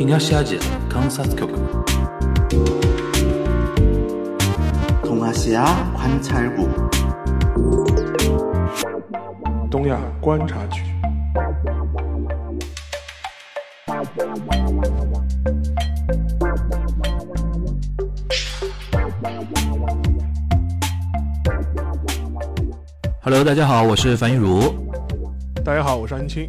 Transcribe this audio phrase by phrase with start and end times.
[0.00, 1.48] 東アジア観察局
[5.02, 6.68] 동아시아 관찰국
[9.70, 10.82] 东亚观察局。
[23.22, 24.72] Hello，大家好，我是樊一茹，
[25.64, 26.48] 大家好，我是安青。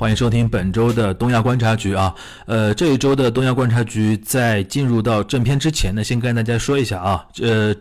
[0.00, 2.14] 欢迎收听本周的东亚观察局啊。
[2.46, 7.74] 呃，这一周的东亚观察局在进入到正片之前呢，先跟大家说一下啊，呃。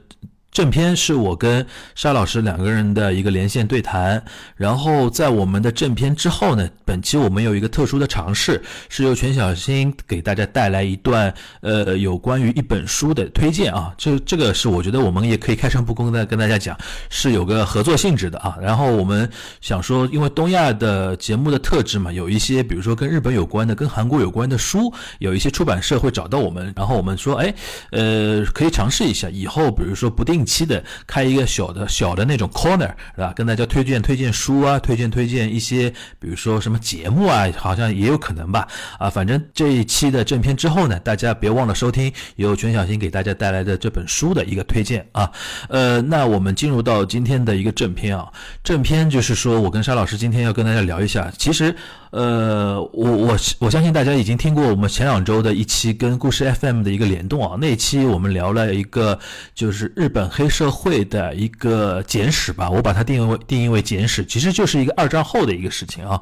[0.52, 4.22] 正片是我跟沙老师两个人的一个连线对谈，
[4.56, 11.32] 然后在我们的正片之后呢，本期我们有一个特殊的尝试，是由全小新给大家带来一段
[11.62, 16.76] 呃有关于一本书的推荐啊，这这个是我觉得我们也可以开诚布公的跟大家讲，
[17.10, 18.58] 是有个合作性质的啊。
[18.60, 19.30] 然后我们
[19.62, 27.54] 想说，因为东亚的节目的特质嘛，有一些比如说跟日本有关的、跟韩国有关的书，有一些出版社会找到我们，然后我们说，哎，
[27.92, 30.40] 呃，可以尝试一下，以后比如说不定。
[30.50, 33.32] 期的开一个小的小的那种 corner 是吧？
[33.36, 38.68] 跟大家推荐推荐书啊，推荐推荐一些，比如说什么节目啊，好像也有可能吧。
[38.98, 45.32] 啊，反正这一期的正片之后呢，大家别忘了收听由全小新给大家带来的这本书的一个推荐啊。
[45.70, 48.28] 呃，那我们进入到今天的一个正片啊，
[48.64, 51.76] 正片就是说我跟沙老师今天要跟大家聊一下，其实。
[52.12, 59.20] 呃，我我我相信大家已经听过我们前两周的一期跟故事 FM 的一个联动啊，那一期我们聊了一个
[59.54, 66.20] 就是日本黑社会的一个简史吧，我把它定义为定义为简史，其实就是一个二战后的一个事情啊。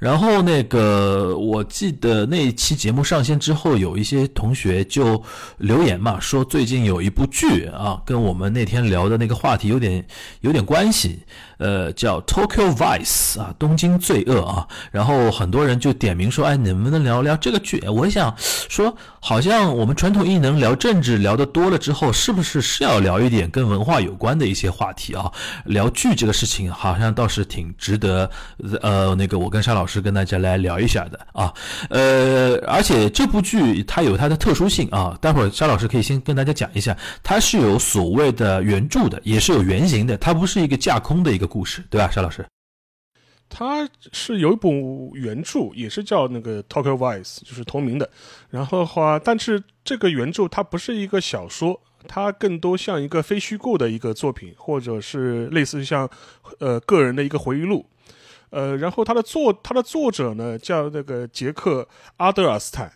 [0.00, 5.22] 然后那个我记得那一期节目上线之后，有一些同学就
[5.58, 10.04] 留言嘛，说最近有一部剧啊，跟我们那天聊的那个话题有点
[10.40, 11.20] 有点关系。
[11.58, 17.82] 呃，叫 Tokyo Vice 啊，东京罪恶啊，然后很多人就点名说，哎，能不能聊聊这个剧？
[17.88, 25.30] 我想说，好像我们传统艺能聊政治聊得多了之后，是不是是要聊一点跟文化有关的一些话题啊？
[25.64, 28.30] 聊剧这个事情，好像倒是挺值得，
[28.80, 31.52] 呃，那个我跟沙老师跟大家来聊一下的啊。
[31.90, 41.47] 呃，而且这部剧它有它的特殊性啊，待会儿沙老师可以先跟大家讲一下，它是有所谓的原著的，也是有原型的，它不是一个架空的一个。
[41.48, 42.46] 故事对吧，沙老师？
[43.50, 44.70] 他是有一本
[45.14, 48.10] 原著，也是叫那个《Tokyo Vice》，就是同名的。
[48.50, 56.06] 然后的话，但是这个原著它不是一个小说，它更多像一个非虚构的一个作品，或者是类似像
[56.60, 57.86] 呃个人的一个回忆录。
[58.50, 61.88] 呃，然后它的作它的作者呢叫那个杰克
[62.18, 62.92] 阿德尔斯坦。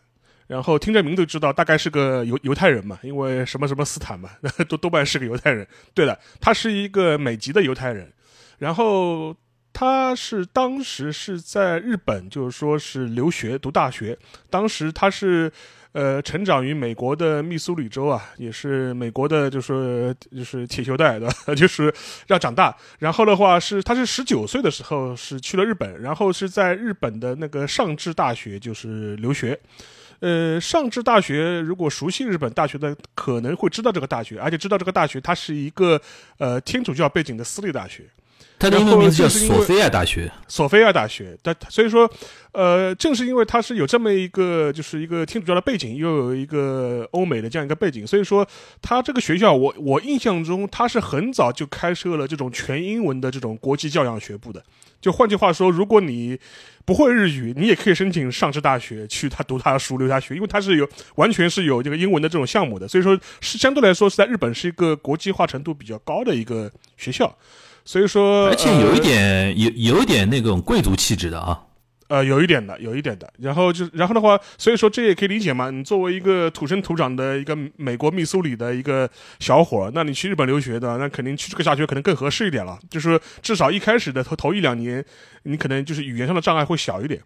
[0.49, 4.29] 然后听这名字就知道，大概是个犹犹太人嘛，因为什么什么斯坦嘛，
[4.69, 5.67] 多多半是个犹太人。
[5.95, 8.13] 对了，他是一个美籍的犹太人。
[8.63, 9.35] 然后
[9.73, 14.17] 他是当时是在日本，就是说是留学读大学。
[14.49, 15.51] 当时他是
[15.91, 21.93] 呃成长于美国的密苏里州啊，也是美国的，就是就是铁锈带的，就是
[22.29, 22.73] 要长大。
[23.01, 29.59] 然后的话是他是十九岁的时候是去了日本，然后是在日本的那个上智大学就是留学。
[30.21, 36.01] 呃，上智大学如果熟悉日本大学的可能会知道这个大学，而且知道这个大学它是一个
[36.39, 38.05] 呃天主教背景的私立大学。
[38.63, 40.31] 它的英文名字叫索菲亚大学。
[40.47, 42.09] 索菲亚大学，但所以说，
[42.53, 48.47] 呃，正是因为它是有这么一个，就是一个天主教的背景，又有一个欧美的这样一个背景，所以说，
[48.81, 54.63] 它这个学校，我我印象中，它是很早就开设了这种全英文的这种国际教养学部的。
[55.01, 56.39] 就换句话说，如果你
[56.85, 67.37] 不会日语，你也可以申请上智大学去他读他的书留他学，因为它是有完全是有这个英文的这种项目的，所以说是相对来说是在日本是一个国际化程度比较高的一个学校。
[67.85, 71.61] 所以说，而且有一点有有一点那种贵族气质的啊，
[72.09, 73.33] 呃，有一点的，有一点的。
[73.39, 75.71] 然后就然后的话，所以说这也可以理解嘛。
[75.71, 79.09] 你作为一个土生土长的一个美国密苏里的一个
[79.41, 82.79] 小伙，那你去日本留学的，那肯定去这个大学可能更合适一点了。
[82.89, 85.05] 就是至少一开始的头头一两年，
[85.45, 87.21] 你可能就是语言上的障碍会小一点。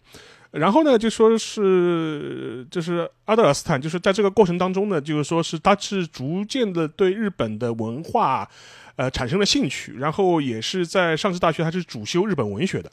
[0.53, 8.49] 然后呢，就说是就是阿德尔斯坦，就是在这个过程当中呢，就是说是他是逐渐的对日本的文化。
[8.97, 12.91] 呃，产生了兴趣，然后也是在上智大学，他是主修日本文学的，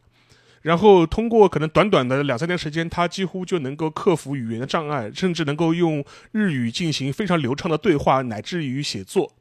[0.61, 9.33] 然后通过可能短短的两三年时间，他几乎就能够克服语言的障碍，甚至能够用日语进行非常流畅的对话，乃至于写作。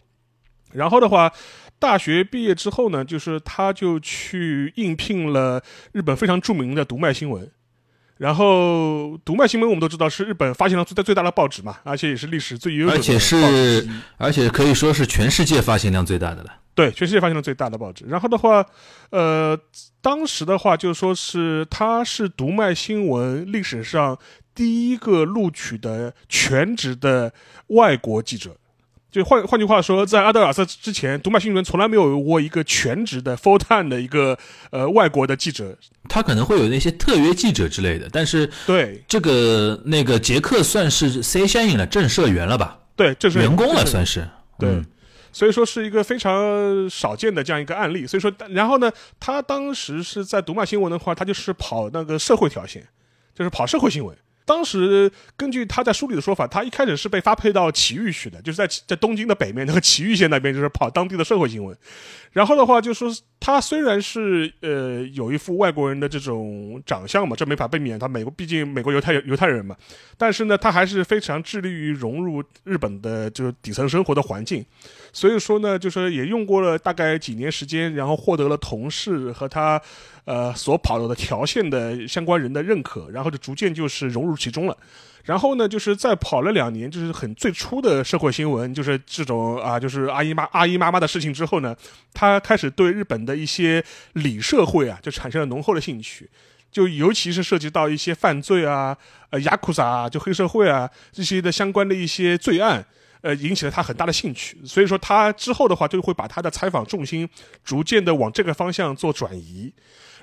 [0.73, 1.33] 然后的话，
[1.79, 5.63] 大学毕业之后呢，就是他就去应聘了
[5.93, 7.51] 日本非常著名的读卖新闻。
[8.23, 12.97] 然后，读卖新闻我们都知道是日本发行量最大最大的报纸嘛，而且也是历史最悠久的。
[12.97, 16.55] 而且是，而且可以说是全世界发行量最大的了。
[16.73, 18.05] 对，全世界发行量最大的报纸。
[18.07, 18.65] 然后的话，
[19.11, 19.59] 呃，
[20.01, 24.17] 当时的话就说是他是读卖新闻历史上
[24.55, 27.33] 第一个录取的全职的
[27.71, 28.57] 外国记者。
[29.13, 34.37] 就换换句话说，在阿德尔斯之前，读卖新闻从来没有过一个全职的 full time 的一个
[34.71, 35.77] 呃外国的记者。
[36.09, 42.79] 他可能会有那些特约记者之类的，但是对这个那个杰克算是 C 相应的正社员了吧？
[42.97, 44.27] 对，这是员工了，算是
[44.59, 44.69] 对。
[44.69, 44.85] 嗯
[45.35, 48.07] 所以说是一个非常少见的这样一个案例。
[48.07, 52.87] 所以说，然后呢，他当时是在读卖新闻的话，他就是跑那个社会条线，
[53.35, 54.15] 就是跑社会新闻。
[54.45, 61.77] 当时根据他在书里的说法，他一开始是被发配到埼玉去的，就是在在东京的北面那个埼玉县那边，就是跑当地的社会新闻。
[62.33, 69.77] 然后的话，就说他虽然是呃有一副外国人的这种长相嘛，这没法避免，他美国毕竟美国犹太犹太人嘛，
[70.17, 74.65] 但是呢，他还是非常致力于融入日本的就是底层生活的环境。
[75.13, 79.79] 所以说呢，就是也用过了大概几年时间，然后获得了同事和他，
[80.25, 84.77] 呃所跑的条线的相关人的认可，然后就逐渐就是融入其中了。
[85.25, 91.77] 然后呢，就是再跑了两年，就是很最初的社会新闻，就是这种啊，就是阿姨妈阿姨妈妈的事情之后呢，
[92.13, 93.85] 他开始对日本的一些
[94.15, 96.29] 理社会啊，就产生了浓厚的兴趣。
[96.73, 98.97] 就尤其是涉及到一些犯罪啊，
[99.31, 102.85] 呃，雅库萨啊，就黑社会啊这些的相关的一些罪案，
[103.23, 107.29] 呃，引起了他很大的兴趣，所以说他之后的话就会把他的采访重心
[107.65, 109.73] 逐渐的往这个方向做转移，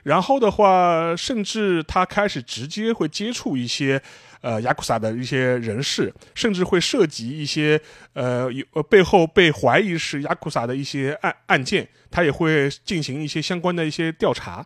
[0.04, 4.01] 然后的话，甚至他开始直接会接触一些
[4.42, 7.80] 呃雅库萨的一些人士，甚至会涉及一些
[8.13, 14.66] 呃有呃背后被怀疑是雅库萨的一些案案件，他也会进行一些相关的一些调查，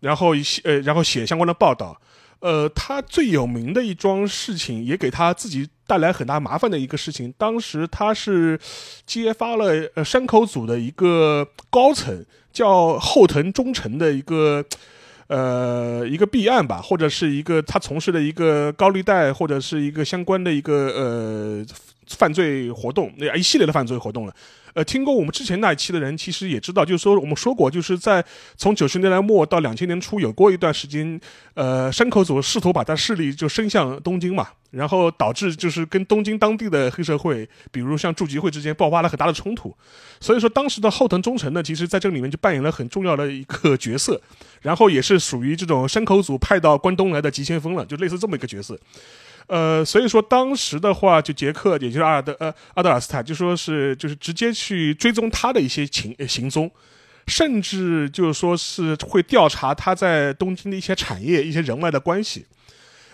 [0.00, 1.98] 然后一些呃然后写相关的报道。
[2.40, 7.32] 呃，他最有名的一桩事情，也给他自己带来很大麻烦的一个事情。
[7.36, 8.58] 当时他是
[9.06, 14.64] 揭发了山口组的一个高层，叫后藤忠诚的一个
[15.26, 21.66] 呃一个弊案吧，或者是一个他从事的一个高利贷，或者是一个相关的一个呃
[22.16, 24.34] 犯罪活动，那一系列的犯罪活动了。
[24.72, 28.24] 呃，听过我们之前那一期的人，其实也知道，就是说我们说过，就是在
[28.56, 31.20] 从九十年代末到两千年初，有过一段时间，
[31.54, 39.76] 呃，山口组试图把他势力就伸向东京嘛，然后导致就是跟东京当地的黑社会，比如像筑吉会之间爆发了很大的冲突。
[40.20, 44.20] 所以说，当时的后藤忠诚呢，其实在这里面就扮演了很重要的一个角色，
[44.60, 48.78] 然后也是属于这种山口组派到关东来的急先锋了，就类似这么一个角色。
[49.50, 56.70] 呃，所以说当时的话，就杰克，也就是阿尔德呃阿德尔斯坦，就说是就是直接去追踪他的一些行行踪，
[57.26, 62.46] 甚至就是说是会调查他在东京的一些产业、一些人脉的关系。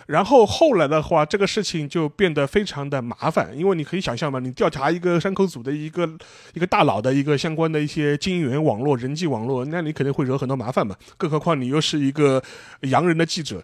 [0.05, 6.07] 然后后来的话，这个事情就变得非常的麻烦，因为你可以想象嘛，你调查一个山口组的一个
[6.53, 10.95] 一个大佬的一个相关的一些经营源网络、人际网络，那你肯定会惹很多麻烦嘛。
[11.17, 12.41] 更何况你又是一个
[12.81, 13.63] 洋人的记者。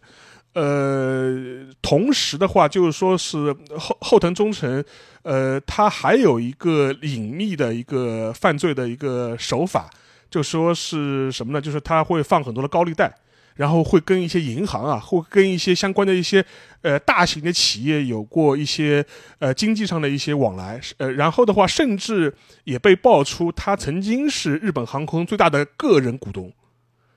[0.55, 4.83] 呃，同时的话，就是说是后后藤忠诚，
[5.21, 9.89] 呃，他还有一个隐秘的一个犯罪的一个手法，
[10.31, 11.59] 就说是什么呢？
[11.59, 13.13] 就是他会放很多的高利贷，
[13.55, 16.43] 然后会跟一些银行啊，会跟一些相关的一些
[16.83, 19.05] 呃大型的企业有过一些
[19.39, 22.33] 呃经济上的一些往来，呃，然后的话，甚至
[22.63, 26.49] 也被爆出他曾经是日本航空最大的个人股东。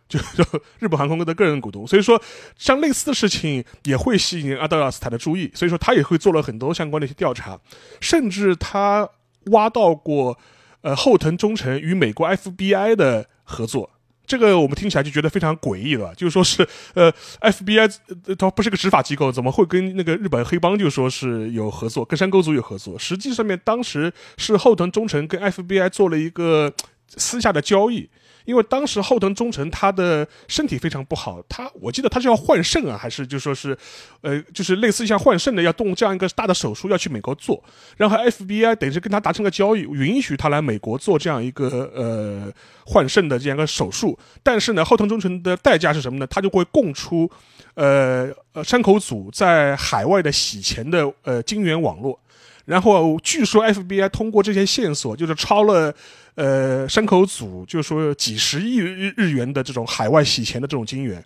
[0.09, 0.45] 就 就
[0.79, 2.21] 日本航空的个人股东，所以说
[2.57, 7.59] 像类似的事情也会吸引阿德尔斯坦的注意，所以说他也会做了很多相关的一些调查，
[8.01, 9.09] 甚至他
[9.47, 10.39] 挖到过
[10.83, 13.91] 呃后藤忠诚与美国 FBI 的合作，
[14.27, 17.93] 这个我们听起来就觉得非常诡异了，就是说是呃 FBI
[18.39, 22.97] 它不是个执法机构，怎么会跟那个日本黑帮就说是有合作，跟山沟组有合作？
[22.99, 26.73] 实际上面当时是后藤忠诚跟 FBI 做了一个
[27.17, 28.09] 私下的交易。
[28.47, 33.77] 因为当时后藤忠诚他的身体非常不好，他我记得他是要换肾啊，还是就说是，
[34.23, 37.63] 呃，就是类似像换肾的要动这样一个大的手术要去美国做，
[37.99, 42.51] 然后 FBI 等于是跟他达成个交易，允许他来美国做这样一个呃
[42.87, 46.27] 换肾的这样一个手术，但是呢，后藤忠诚的代价是什么呢？
[46.29, 47.31] 他就会供出，
[47.75, 52.19] 呃呃山口组在海外的洗钱的呃金源网络。
[52.67, 55.95] 然后据说 FBI 通过这些线索，就是抄了，
[56.35, 61.25] 呃，山口组，就是说几十亿日日元的这种海外洗钱的这种金元，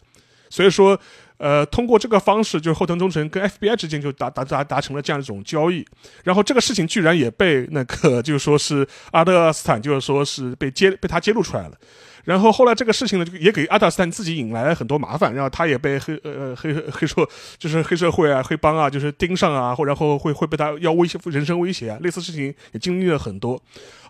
[0.49, 1.01] 所以说，
[1.39, 5.85] 呃，通过这个方式，就是后藤忠诚跟 FBI 之间就达达达达成了这样一种交易，
[6.23, 11.75] 然后这个事情居然也被那个就是说是阿德斯坦，就是说是被揭被他揭露出来了。
[12.31, 23.61] 然后后来这个事情呢，就也给阿达斯坦自己引来了很多麻烦，然后他也被黑呃黑黑社就是黑社会啊、黑帮啊，就是盯上啊，或然后会会被他要威胁人身威胁啊，类似事情也经历了很多。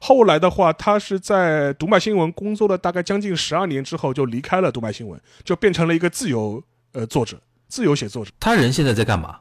[0.00, 6.62] 后来的话，他是在读卖新闻工作了大概将近十二年之后，就离开了读卖新闻，就变成了一个自由。
[6.92, 9.38] 呃，作者，自由写作者，他人现在在干嘛？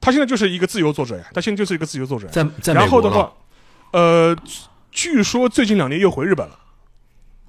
[0.00, 2.26] 他现在就是一个自由作者呀，他现在就是一个自由作者。
[2.28, 3.30] 在在然后的话，
[3.92, 4.34] 呃，
[4.90, 6.58] 据说最近两年又回日本了。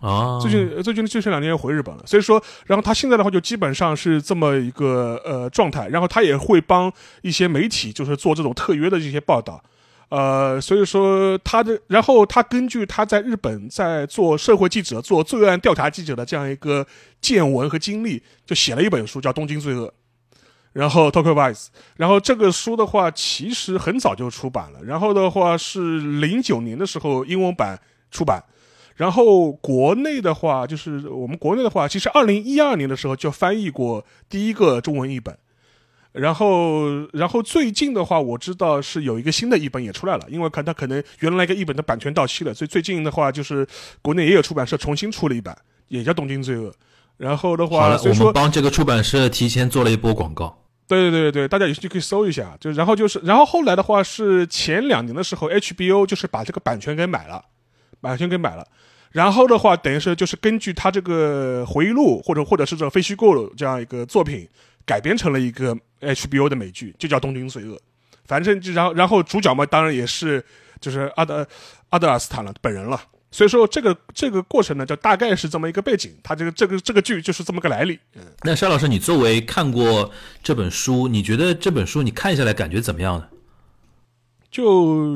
[0.01, 2.03] 啊，最近最近最近两年又回日本了。
[2.05, 5.87] 所以说，然后他现在的话就基本上是这么一个呃状态。
[5.87, 6.91] 然后他也会帮
[7.21, 9.63] 一些媒体，就是做这种特约的这些报道。
[10.09, 16.85] 呃，所以说他的，然后他根据他在日本在做社会记者、做罪案调查记者的这样一个
[17.21, 19.87] 见闻和经历，就写了一本书，叫《东京罪恶》，
[20.73, 27.79] 然后 Tokyo Vice，然后这个书的话其实很早就出版了，然后的话是零九年的时候英文版
[28.11, 28.43] 出版，
[28.95, 35.37] 然后国内的话就是我们国内的话，其实二零一二年的时候就翻译过第一个中文译本。
[36.13, 43.65] 然后，然后最近的话，我知道是有一个新的译本也出来了，因为看它可能原来一个译本的版权到期了，所以最近的话就是
[44.01, 45.57] 国内也有出版社重新出了一版，
[45.87, 46.69] 也叫《东京罪恶》。
[47.15, 50.65] 然后的话，我们帮这个出版社提前做了一波广告。
[50.85, 52.57] 对对对对，大家有兴趣可以搜一下。
[52.59, 57.45] 就然后就是，然后后来的话是前两年的时候，HBO 就是把这个版权给买了，
[58.01, 58.67] 版权给买了。
[59.11, 64.47] 然后的话，等于是就是根据他这个回忆录或者或者是这非虚构这样一个作品。
[64.83, 67.75] 改编成了一个 HBO 的美剧，就叫《东京罪恶》。
[68.25, 70.43] 反正就然后然后主角嘛，当然也是
[70.81, 71.47] 就是阿德
[71.89, 72.99] 阿德尔斯坦了本人了。
[73.29, 76.17] 所以说这个这个过程呢，就大概是这么一个背景。
[76.23, 77.97] 他这个这个这个剧就是这么个来历。
[78.15, 83.27] 嗯，那沙老师，你作为看过这本书，你觉得这本书你看下来感觉怎么样呢？
[84.49, 85.15] 就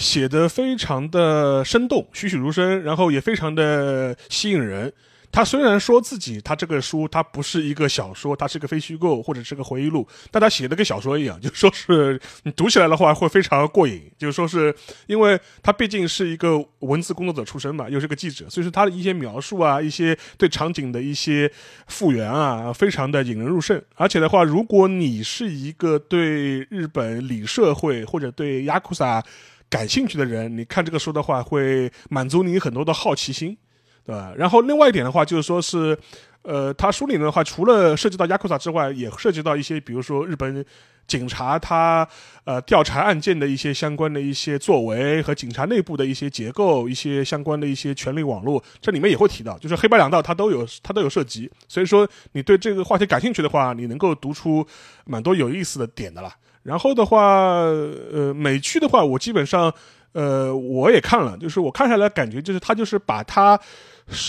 [0.00, 4.92] 写写的非常的生动，栩栩如生，然后也非常的吸引人。
[5.32, 14.10] 他虽然说自己他这个书他不是一个小说，他是个非虚构或者是个回忆录，但他写的跟小说一样，就说是你读起来的话会非常过瘾。
[14.18, 14.74] 就是说是
[15.06, 21.50] 因为他毕竟是一个文字工作者出身嘛，又是个记者，所以说他的一些描述啊，一些对场景的一些
[21.86, 23.80] 复原啊，非常的引人入胜。
[23.94, 29.22] 而且的话，如果你是一个对日本里社会或者对雅库萨
[29.70, 33.56] 感兴趣的人，你看这个书的话，会满足你很多的好奇心。
[34.02, 34.32] 对吧？
[34.34, 35.96] 然后另外一点的话，就是说是，
[36.42, 40.64] 呃，他书里面的话，除了涉及到亚库萨之外，也涉及到一些，比如说日本
[41.06, 42.08] 警察他
[42.44, 51.48] 呃调查案件的一些相关的一些作为和警察内部的一些结构，一些相关的一些权力网络，这里面也会提到，就是黑白两道它都有它都有涉及。
[51.68, 54.66] 所以说你对这个话题感兴趣的话，你能够读出
[55.04, 56.34] 蛮多有意思的点的啦。
[56.62, 57.64] 然后的话，
[58.12, 59.72] 呃，美剧的话，我基本上
[60.12, 63.58] 呃我也看了，就是我看下来感觉就是他就是把他。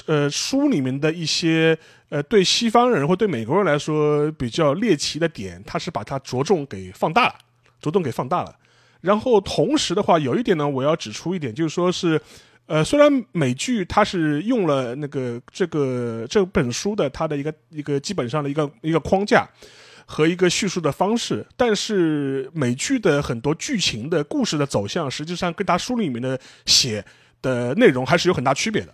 [0.05, 1.75] 呃，书里面的一些
[2.09, 7.33] 呃，对西方人或对美国人来说比较猎奇的点，他是把它着重给放大了，
[7.81, 8.55] 着重给放大了。
[8.99, 12.21] 然后同时的话，有一点呢，我要指出一点，就是说是，
[12.67, 19.49] 呃，虽然美剧它是用了那个这个这本书的它的一个一个基本上的一个一个框架
[20.11, 27.03] 和一个叙述的方式，但是美剧的很多剧情的故事的走向，实际上跟它书里面的写
[27.41, 28.93] 的内容还是有很大区别的。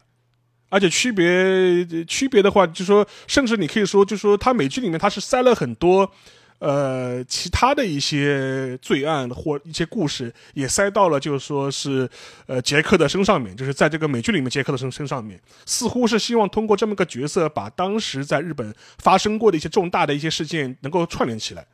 [0.70, 6.12] 而且区别区别的话，就说，甚至你可以说，就说它美剧里面它是塞了很多，
[6.60, 12.10] 呃，其他的一些罪案或一些故事，也塞到了，就是说是，
[12.48, 21.66] 呃，杰克的身上面，就是在这个美剧里面杰克的身身上面，似乎是希望通过这么个角色，把当时在日本发生过的一些重大的一些事件能够串联起来。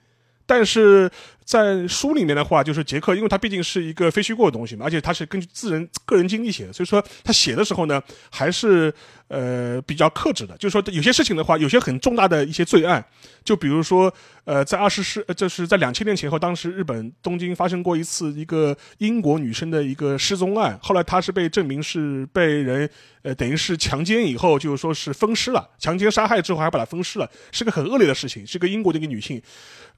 [0.46, 1.10] 但是
[1.46, 8.94] 在书里面的话，就是杰克，因为他毕竟是一个非虚构的东西嘛，而且他是根据自人个人经历写的，所以说他写的时候呢，还是
[9.28, 10.56] 呃比较克制的。
[10.58, 13.04] 就是说有些事情的话，有些很重大的一些罪案，
[13.44, 14.14] 就比如说
[14.46, 22.90] 呃在二十世，就是在两千年前后，当时日本东京发生过一次一个英国女生的一个失踪案，后来她是被证明是被人
[23.24, 29.42] 呃等于是强奸以后，就是说是分尸了，强奸杀害之后还把她分尸了，是个很恶劣的事情，是个英国的一个女性。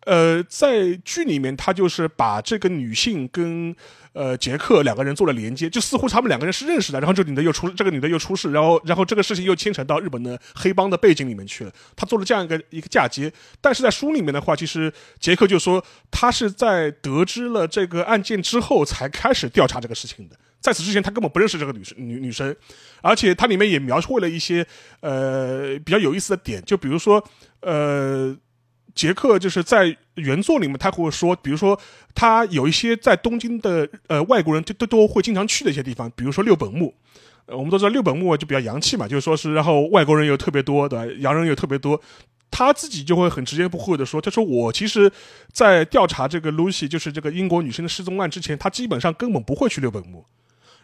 [0.01, 3.75] 呃，在剧里里面，他就是把这个女性跟
[4.13, 6.99] 呃杰克两个人做了连接，就似乎他们两个人是认识的。
[6.99, 11.71] 然后这女的又出，这个女的又出事，然后然后这个事情又牵扯到日本的黑帮的背景里面去了。
[11.95, 22.55] 他做了这样一个一个嫁接，但是在书里面的话，其实杰克就说他是在得知了这个案件之后才开始调查这个事情的，在此之前他根本不认识这个女生女女生，
[23.01, 24.65] 而且它里面也描绘了一些
[25.01, 27.21] 呃比较有意思的点，就比如说
[27.61, 28.35] 呃。
[28.95, 31.79] 杰克就是在原作里面他会说，比如说
[32.15, 36.95] 他有一些在东京的呃外国人就都都会经常去的一些地方，比如说六本木。
[37.47, 41.05] 我们都知道六本木就比较洋气嘛，就是说是，然后外国人又特别多，对吧？
[41.19, 42.01] 洋人又特别多，
[42.49, 45.11] 他自己就会很直言不讳的说，他说我其实，
[45.51, 50.25] 在调查这个 Lucy，就是这个英国女生的失踪案之前，他基本上根本不会去六本木，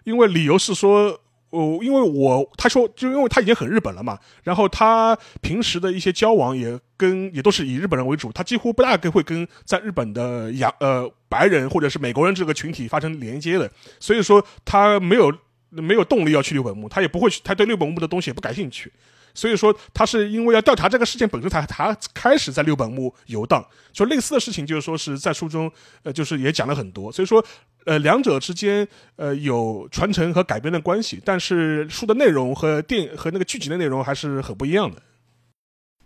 [0.04, 1.20] 因为理由是说，
[1.52, 15.32] 哦，因为我他说，就因为他已经很日本了嘛，然后他平时的一些交往也跟也都是以日本人为主，他几乎不大概会跟在日本的洋呃白人或者是美国人这个群体发生连接的，所以说他没有。
[15.74, 18.92] 没有动力要去六本木，他也不会去，他对六本木的东西也不感兴趣，
[19.34, 23.66] 所以说他是因为要调查这个事件本身才他开始在六本木游荡。
[23.94, 25.72] 就类似的事情，就是说是在书中，
[26.04, 27.10] 呃，就是也讲了很多。
[27.10, 27.42] 所以说，
[27.86, 35.02] 呃，两者之间呃有传承和改编的关系，但是书的内容和电和那个剧集的内容还是很不一样的。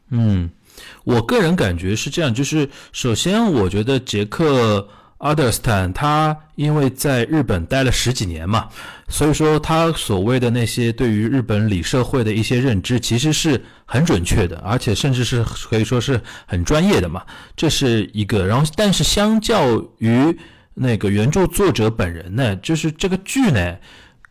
[0.10, 0.50] 嗯，
[1.03, 4.88] 我个人感觉是这样，就是首先我觉得杰克。
[5.20, 8.67] 阿德斯坦他因为在日本待了十几年嘛，
[9.08, 17.25] 所以说他所谓的那些对于日本里社会的一些认知，其实是很准确的，而且甚至是可以说是很专业的嘛。
[17.55, 18.46] 这是一个。
[18.46, 20.38] 然后，但是相较于
[20.75, 23.75] 那个原著作者本人呢，就是这个剧呢。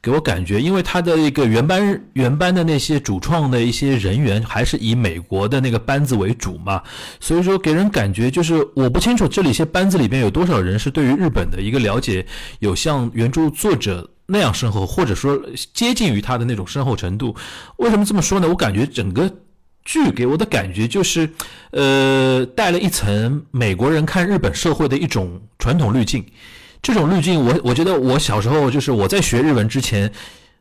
[0.02, 6.82] 给我感觉，因为他的一个原班原班的那些主创的一些人员还是以美国的那个班子为主嘛，
[7.20, 12.26] 所以说给人感觉就是我不清楚这里些班子里边有多少人是对于日本的一个了解
[12.58, 15.40] 有像原著作者那样深厚，或者说
[15.72, 17.34] 接近于他的那种深厚程度。
[17.78, 18.46] 为什么这么说呢？
[18.46, 19.34] 我感觉整个
[19.84, 21.30] 剧给我的感觉就是，
[21.72, 26.24] 呃，带了一层美国人看日本社会的一种传统滤镜。
[26.82, 30.12] 这种滤镜，我我觉得我小时候就是我在学日文之前，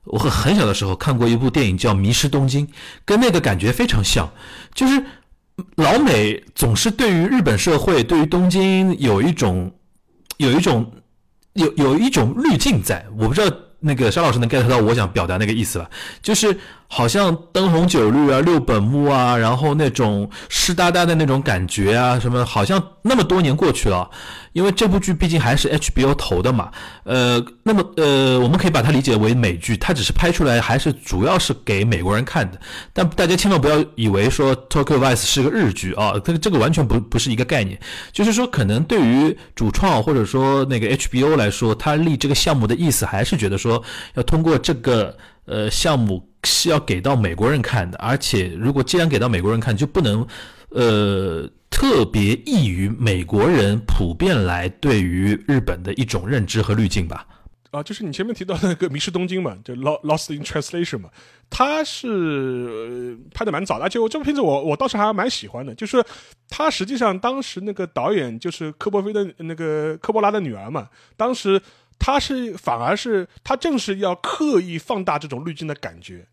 [0.05, 2.65] 我很很小的时候看过一部电影叫《迷失东京》，
[3.03, 4.31] 跟那个感觉非常像。
[4.73, 5.03] 就是
[5.75, 9.73] 老美总是对于日本社会、对于东京有一种
[10.37, 10.93] 有一种
[11.53, 13.53] 有有一种滤镜在，我不知道
[13.85, 15.89] 那个沙老师能 get 到我想表达那个意思吧？
[16.21, 24.09] 就是好像灯红酒绿啊、六本木啊，然后那种湿哒哒的那种感觉啊，什么好像那么多年过去了。
[24.53, 26.72] 因为这部剧毕竟还是 HBO 投的嘛，
[27.03, 32.60] 呃，那么呃，我们可以把它理解为美剧，它只是拍出来还是主要是给美国人看的。
[32.93, 37.79] 但大家千万不要以为说 Tokyo Vice 是个日剧啊，这个这个完全不不是一个概念。
[38.12, 50.25] 就是说，可能对于主创或者说那个 HBO 来说，他立这个项目的意思还是觉得说要通过这个呃项目是要给到美国人看的，而且如果既然给到美国人看，就不能
[50.73, 51.49] 呃。
[51.75, 57.27] 特别易于美国人普遍来对于日本的一种认知和滤镜吧。
[57.71, 61.09] 啊，就是你前面提到那个《迷失东京》嘛， 就《Lost in Translation》嘛，
[61.49, 65.73] 它是拍的蛮早的，而且我这部片子我我倒是还蛮喜欢的。
[65.73, 66.01] 就是
[66.47, 71.59] 他实际上当时那个导演就是科波菲的那个科波拉的女儿嘛，当时
[71.97, 76.27] 他是反而是他正是要刻意放大这种滤镜的感觉。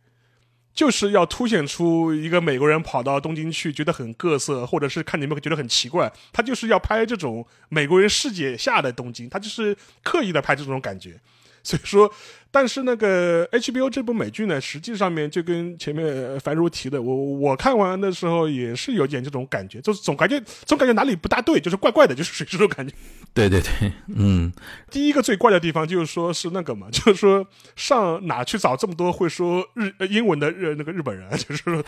[0.72, 11.18] 就是要凸显出一个美国人跑到东京去，觉得很各色，或者是看你们觉得很奇怪，他就是要拍这种美国人视野下的东京，他就是刻意的拍这种感觉，
[11.64, 12.12] 所以说。
[12.52, 22.92] 但是那个 HBO 这部美剧呢，实际上面就跟前面樊如提的，我我看完的时候也是有点这种感觉，就是总感觉总感觉哪里不大对，就是怪怪的，就是属于这种感觉。
[23.32, 24.52] 对对对，嗯，
[24.90, 27.46] 第一个最怪的地方就是说是那个嘛， 就是说
[27.76, 31.80] 上哪去找这么多会说日英文的日那个日本人，就是说，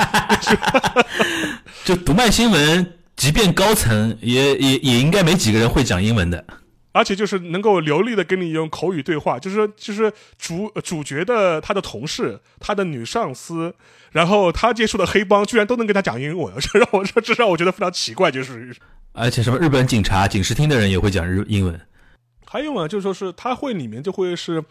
[1.85, 6.44] 就读卖新闻，即便高层也也也应该没几个人会讲英文的。
[6.92, 13.74] 而且就是能够流利的跟你用口语对话，就是说，就是主主角的他的同事、他的女上司，
[14.11, 18.76] 然后他接触的黑帮，居然都能跟他讲英文， 这让我这这让我觉得非常奇怪，就是。
[19.12, 21.81] 而且什么日本警察、警视厅的人也会讲日英文。
[22.46, 24.62] 还有嘛，就是说是他会里面就会是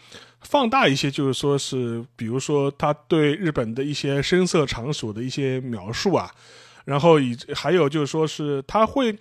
[0.42, 6.30] 放大一些，就是说是比如说他对日本的一些声色场所的一些描述啊，
[6.86, 9.18] 然后以还有就是说是他会。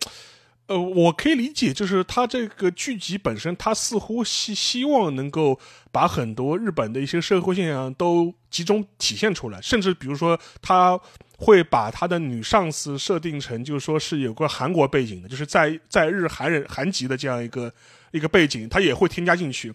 [0.70, 5.58] 呃，我可以理解，就是他这个剧集本身，他似乎希希望能够
[5.90, 10.96] 把很多日本的一些社会现象都集中体现出来，甚至比如说他
[11.38, 17.72] 会把他的女上司设定成，就是说是有个韩国背景的，就是在在日韩人韩籍的这样一个
[18.12, 19.74] 一个背景，他也会添加进去。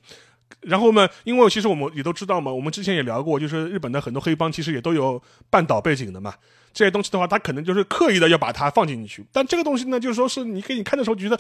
[0.61, 6.35] 然后呢，因为其实我们也都知道嘛，我们之前也聊过，就是日本的很多黑帮其实也都有半岛背景的嘛。
[6.75, 11.37] 这些东西的话，他可能就是刻意的要把它放进去，但这个东西呢，就是说是你给你看的时候觉得，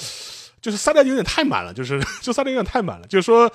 [0.61, 3.51] 就是塞的有点太满了，就是 就塞的有点太满了，就是说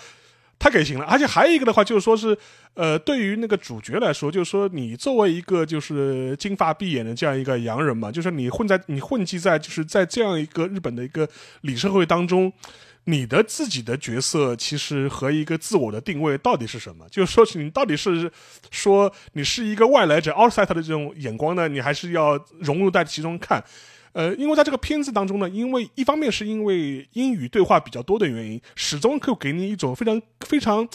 [0.58, 1.06] 太给型了。
[1.06, 2.36] 而且还有一个的话，就是说是，
[2.74, 11.26] 呃，对于那个主角来说，就是说你作为一个就是金发碧眼的这样一个洋人嘛，就是你混在你混迹在就是在这样一个日本的一个
[11.62, 12.52] 里社会当中。
[13.04, 17.08] 你的自己的角色其实和一个自我的定位到底是什么？
[17.10, 18.30] 就是说，你到底是
[18.70, 21.68] 说你是一个外来者 outside 的这种眼光呢？
[21.68, 23.64] 你还是要融入在其中看？
[24.12, 30.88] 呃，因为在这个片子当中呢，因为一方面是因为英语对话比较多的原因，始终会给你一种非常非常。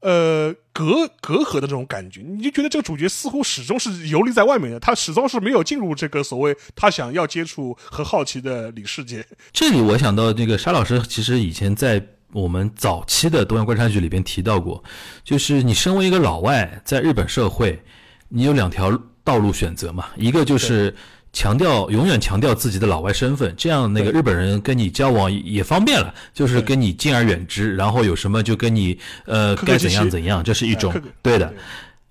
[0.00, 9.26] 呃，隔隔阂的这种感觉，你就觉得这个主角似乎始终是游离在外面的，他始终是没有进入这个所谓他想要接触和好奇的里世界。
[9.52, 12.00] 这里我想到那个沙老师，其实以前在
[12.32, 14.82] 我们早期的东洋观察局里边提到过，
[15.24, 17.82] 就是你身为一个老外，在日本社会，
[18.28, 20.94] 你有两条道路选择嘛，一个就是。
[21.38, 31.54] 强调永远强调自己的老外身份，这样那个日本人跟你交往也方便了，就是跟你敬而远之，然后有什么就跟你呃该怎样怎样，这是一种对的。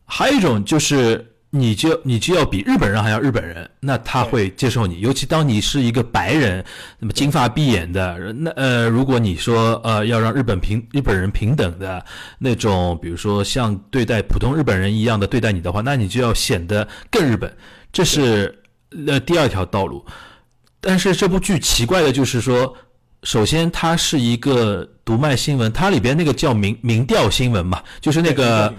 [0.05, 5.01] 还有一种就是你就你就要比日本人还要日本人，那他会接受你。
[5.01, 6.63] 尤其当你是一个白人，
[6.97, 12.01] 那么金发碧眼的，那呃如果你说呃要让日本平日本人平等的
[12.39, 17.53] 那种，比如说像对待普通日本人一样的对待你的话，那你就要显得更日本。
[17.91, 18.57] 这是。
[18.89, 20.05] 那第二条道路，
[20.79, 22.73] 但是这部剧奇怪的就是说，
[23.23, 28.73] 首先它是一个读卖新闻，它里边那个叫民民调新闻嘛，就是那个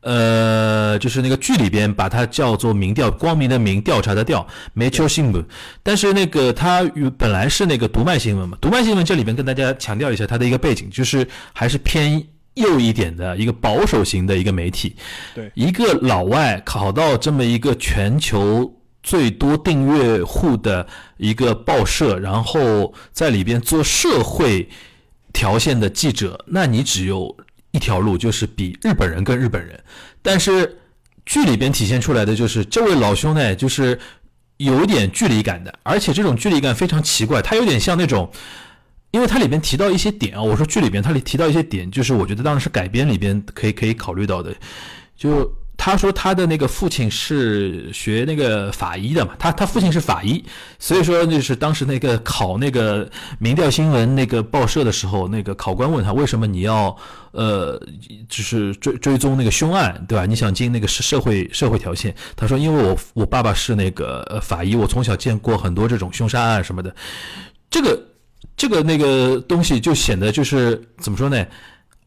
[0.00, 5.44] 呃，就是那个剧里边把它叫做民调，光明的民，调查的调，没错新闻。
[5.82, 6.82] 但是那个它
[7.18, 14.96] 本来是那个读卖新闻嘛，读卖新闻这里边跟大家强调一下它的一个背景，就是还是偏右一点的一个保守型的一个媒体。
[15.34, 18.74] 对，一个老外考到这么一个全球。
[19.02, 20.86] 最多订阅户的
[21.16, 24.68] 一个报社，然后在里边做社会
[25.32, 27.34] 条线的记者，那你只有
[27.70, 29.82] 一条路，就是比日本人跟日本人。
[30.20, 30.78] 但是
[31.24, 33.98] 剧里边体现出来的就是这位老兄呢，就是
[34.58, 38.30] 有点距离感的，而且这种距离感非常奇怪，他有点像那种，
[39.12, 44.54] 因为它里边提到一些点啊，我说剧里边它里提到一些点，就是我觉得当时是改编里边可以可以考虑到的，
[45.16, 45.50] 就。
[45.82, 50.44] 他说他的那个父亲是学那个法医的嘛，他他父亲是法医，
[50.78, 56.94] 所以说就是当时那个考那个民调新闻那个报社的时候，那个考官问他为什么你要
[57.32, 57.80] 呃
[58.28, 60.26] 就是追追踪那个凶案，对吧？
[60.26, 62.14] 你想进那个社社会社会条线？
[62.36, 66.94] 他说因为我我爸爸是那个法医，我从小见过很多这种凶杀案什么的，
[67.70, 67.98] 这个
[68.54, 71.42] 这个那个东西就显得就是怎么说呢？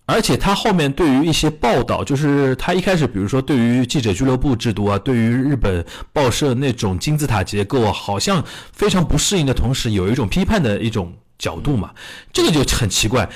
[0.06, 11.92] 而且他后面对于一些报道，就是他一开始，比如说对于记者俱乐部制度啊，对于日本报社那种金字塔结构，好像非常不适应的同时，有一种批判的一种角度嘛，
[12.34, 13.30] 这个就很奇怪。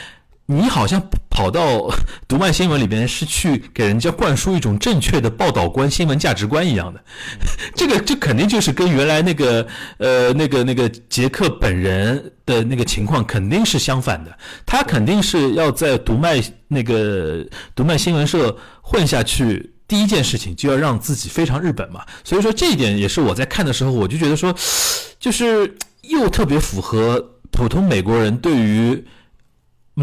[0.50, 1.90] 你好像跑到
[2.28, 7.04] 读卖新闻里边是去给人家灌输一种正确的报道观、新闻价值观一样的，
[7.76, 14.32] 这个这肯定就是跟原来那个呃那个那个杰克本人的那个情况肯定是相反的。
[14.66, 22.06] 他肯定是要在读卖那个读卖新闻社混下去，第一件事情就要让自己非常日本嘛。
[22.24, 24.56] 所以说这一点也是我在看的时候，我就觉得说，
[25.20, 29.04] 就是又特别符合普通美国人对于。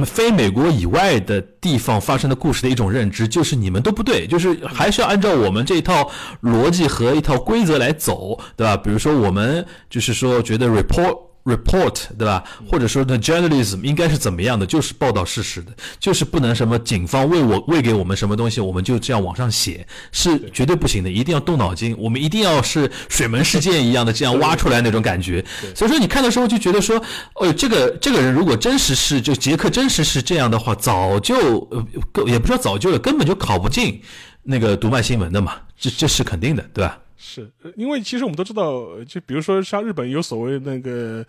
[0.02, 6.10] 非美国以外的地方发生的故事的一种认知，就是你们都不对，就是还是要按照我们这一套
[6.42, 8.74] 逻辑和一套规则来走，对吧？
[8.78, 11.33] 比如说我们就是说觉得 report。
[11.44, 12.42] Report 对吧？
[12.70, 14.64] 或者说呢，journalism 应该是怎么样的？
[14.64, 21.10] 就是报道事实的，就是不能什么警方喂我喂给我们什么东西，我们就这样往上写，是绝对不行的。
[21.10, 25.44] 一定要动脑筋，我们一定要是水门事件一样的这样挖出来那种感觉。
[25.74, 27.00] 所以说你看的时候就觉得说，
[27.34, 31.86] 哦，这个这个人如果真实是就杰克真实是这样的话，早就呃
[32.26, 34.00] 也不说早就了，根本就考不进
[34.42, 36.98] 那个读卖新闻的嘛，这这是肯定的，对吧？
[37.26, 41.24] 是，因为其实我们都知道，就比如说像日本有所谓那个，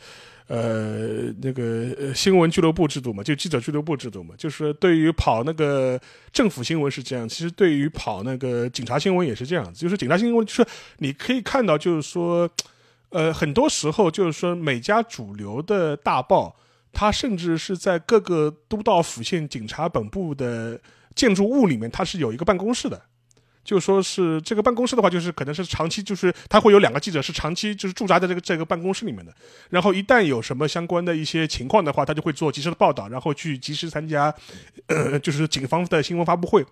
[0.48, 5.98] 呃，那个新闻俱乐部制度嘛，就记者俱乐部制度嘛，就是对于跑那个
[6.34, 10.66] 政府新闻是这样，其实对于跑那个警察新闻也是这样子，就是警察新闻就是
[10.98, 12.50] 你可以看到，就是说，
[13.12, 16.54] 呃，很多时候就是说每家主流的大报，
[16.92, 20.78] 它甚至是在各个都道府县警察本部的
[21.16, 23.02] 建筑物里面，它是有一个办公室的。
[23.66, 29.34] 就说是这个办公室的话，就是可能是长期，就是他会有两个记者是长期就是驻扎在这个这个办公室里面的。
[29.70, 34.34] 然后一旦有什么相关的一些情况的话，他就会做及时的报道，然后去及时参加，
[34.88, 36.64] 呃，就是警方的新闻发布会。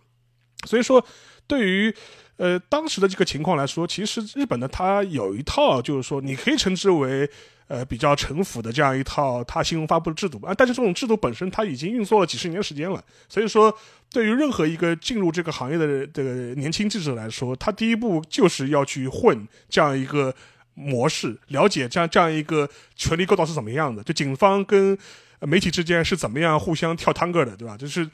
[0.66, 1.06] 所以说，
[1.46, 1.94] 对于
[2.38, 7.30] 呃，当时的这个情况来说，其实日本呢，它有一套，就是说你可以称之为。
[7.70, 13.74] 呃，比较城府的这样一套它新闻发布的制度啊，但是这种制度本身它已经运作了几十年时间了，所以说
[14.12, 20.36] 对于任何一个进入这个行业的这个年轻记者来说，他第一步就是要去混这样一个
[20.76, 24.96] 模式，了解这样这样一个权力构造是怎么样的，就警方跟
[25.46, 27.78] 媒体之间是怎么样互相跳探戈的，对吧？
[27.78, 28.10] 就是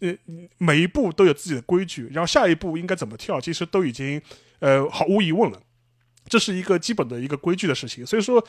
[0.00, 0.14] 呃
[0.58, 4.20] 每一步都有自己的规矩，然后下一步应该怎么跳，其实都已经
[4.60, 5.60] 呃毫无疑问了。
[6.28, 8.42] 这是一个基本的一个规矩的事情，所以说，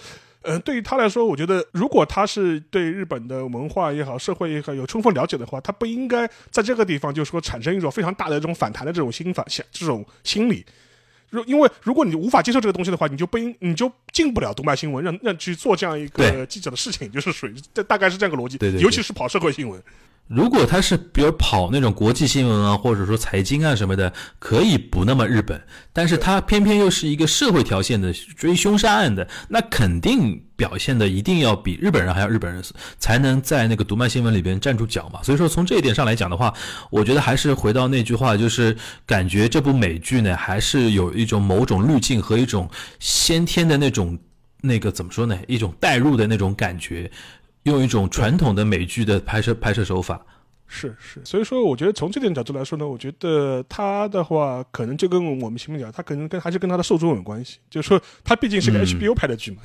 [0.44, 10.64] 嗯，对于他来说，我觉得如果他是对日本的文化也好、社会也好有充分了解的话，他不应该在这个地方就是说产生一种非常大的这种反弹的这种心反想这种心理。
[11.34, 18.56] 如因为如果你无法接受这个东西的话，你就不应你就进不了读卖新闻，让让去做这样一个记者的事情，就是属于这大概是这样个逻辑。
[18.58, 19.82] 对对，尤其是跑社会新闻。
[20.28, 32.64] 如果他是比如跑那种国际新闻啊，或者说财经啊什么的，可以不那么日本，但是他偏偏又是一个社会条线的追凶杀案的，那肯定表现的一定要比日本人还要日本人，
[32.98, 35.22] 才能在那个读卖新闻里边站住脚嘛。
[35.22, 36.54] 所以说从这一点上来讲的话，
[36.90, 44.18] 我觉得还是回到那句话，就是感觉这部美剧呢，还是有一种某种滤镜和一种先天的那种
[44.62, 47.12] 那个怎么说呢，一种代入的那种感觉。
[47.64, 50.22] 用一种传统的美剧的拍摄拍摄手法，
[50.68, 59.58] 是是，所以说我觉得从这点角度来说呢，我觉得他的话可能就跟我们前面讲，他可能跟还是跟他的受众有关系，就是说他毕竟是个 HBO 拍的剧嘛。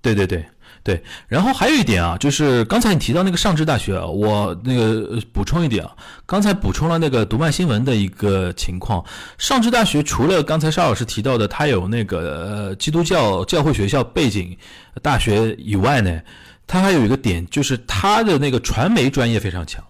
[0.00, 0.44] 对对对
[0.84, 9.04] 对，然后还有一点啊，就是刚才你提到那个上智大学，我那个补充一点啊，刚才补充了那个读卖新闻的一个情况，
[9.38, 14.56] 上智大学除了刚才沙老师提到的，他有那个呃基督教教会学校背景
[15.02, 16.20] 大学以外呢。
[16.68, 19.82] 他还有一个点，就是他的那个传媒专业非常强，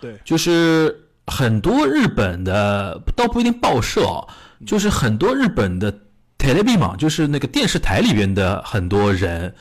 [0.00, 4.24] 对，就是很多日本的倒不一定报社啊，
[4.64, 9.52] 就是很多日本的 e e v i s 就是那个电视台里边的很多人，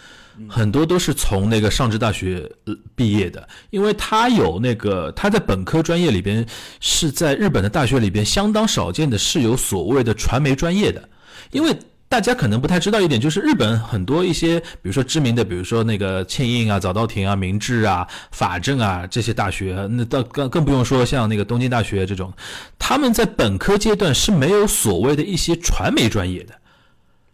[0.47, 2.47] 很多都是从那个上智大学
[2.95, 6.45] 毕业的，因为他有那个他在本科专业里边
[6.79, 11.09] 是在日本的大学里边相当少见的是有所谓的传媒专业的，
[11.49, 11.75] 因为。
[12.09, 22.33] 大家可能不太知道一点，就是日本很多一些，比如说知名的，比如说那个庆应啊、早稻田啊、明治啊、法政啊这些大学，那到更更不用说像那个东京大学这种，
[22.79, 26.58] 他们在本科阶段是没有所谓的一些传媒专业的。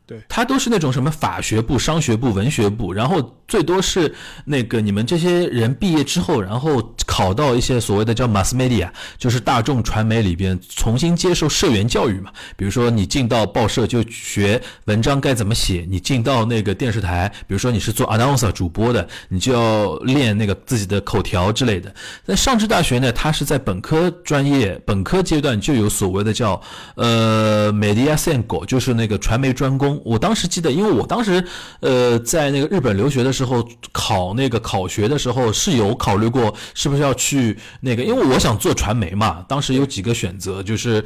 [0.08, 4.14] 对，他都是那种什么法学部、商学部、文学部，然后最多是
[4.46, 8.88] 那个你们这些人毕业之后，然后考到一些所谓的叫 mass media，
[9.18, 12.32] 就是大众传媒里边重新接受社员教育嘛。
[12.56, 21.92] 比如说你进到报社就学文章该怎么写，你进到那个电视台，比如说你是做 announcer 主播的，你就要练那个自己的口条之类的。
[22.28, 26.62] 那上智大学呢，它是在本科专业本科阶段就有所谓的叫
[26.96, 29.95] 呃 media c e n g o 就是那个传媒专攻。
[30.04, 31.44] 我当时记得，因为我当时，
[31.80, 39.46] 呃，在那个日本留学的时候，考那个考学的时候是有考虑过是不是要去那个，因为我想做传媒嘛。
[39.48, 41.04] 当时有几个选择，就是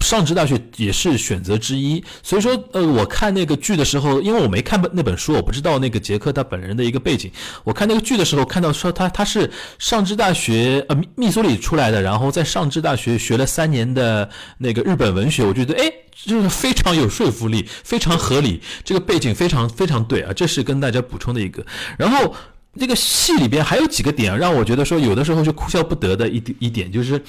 [0.00, 2.02] 上智大学也是选择之一。
[2.22, 7.30] 所以说，呃，我看那个剧的时候，因为我没看本那本书，我不知道那个杰克他本人的一个背景。
[7.64, 15.92] 我看那个剧的时候，看到说他他是上智大学呃密苏里出来的，然后在上智大学学了三年的那个日本文学，我觉得哎。
[16.14, 21.64] 就是非常有说服力，非常合理，这个背景非常非常对啊，这是跟大家补充的一个。
[21.98, 22.34] 然后
[22.78, 27.22] 这个戏里边还有几个点让我觉得说有的时候就哭笑不得的一一点就是，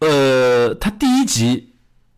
[0.00, 1.72] 呃，他第一集，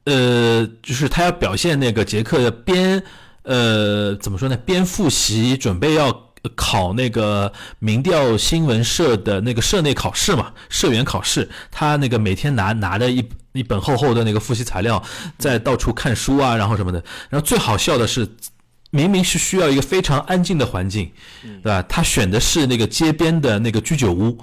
[0.04, 3.02] 呃，就是他要表现那个杰克边，
[3.42, 4.56] 呃，怎么说呢？
[4.56, 13.28] 边复习准备要考那个民调新闻社的那个社内考试嘛，社员考试，他那个每天拿拿了一。
[13.52, 15.02] 一本厚厚的那个复习材料，
[15.38, 17.02] 在到处看书啊，然后什么的。
[17.30, 18.28] 然后最好笑的是，
[18.90, 21.10] 明明是需要一个非常安静的环境，
[21.62, 21.82] 对吧？
[21.88, 24.38] 他选的是那个街边的那个居酒屋，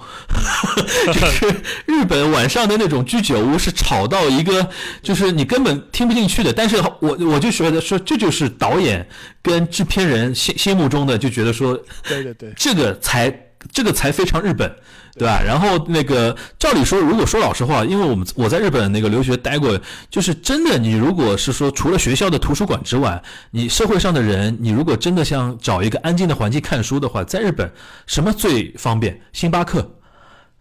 [1.14, 1.48] 就是
[1.86, 4.68] 日本晚上的那种居酒屋，是吵到一个，
[5.04, 6.52] 就是你根本听不进去的。
[6.52, 9.08] 但是我我就觉得说，这就是导演
[9.42, 13.30] 跟制片人心心目中的，就觉得说，对对对，这个才
[13.72, 14.74] 这个才非常日本。
[15.16, 15.42] 对吧？
[15.46, 19.78] 然后那个，照理说，如果说老实话，因为我们我在日本那个留学待过，
[20.10, 27.70] 就是真的，你如果是说除了学校的图书馆之外，你社会上的人，你如果真的想找一个安静的环境看书的话，在日本
[28.06, 29.20] 什么最方便？
[29.34, 29.92] 星巴克，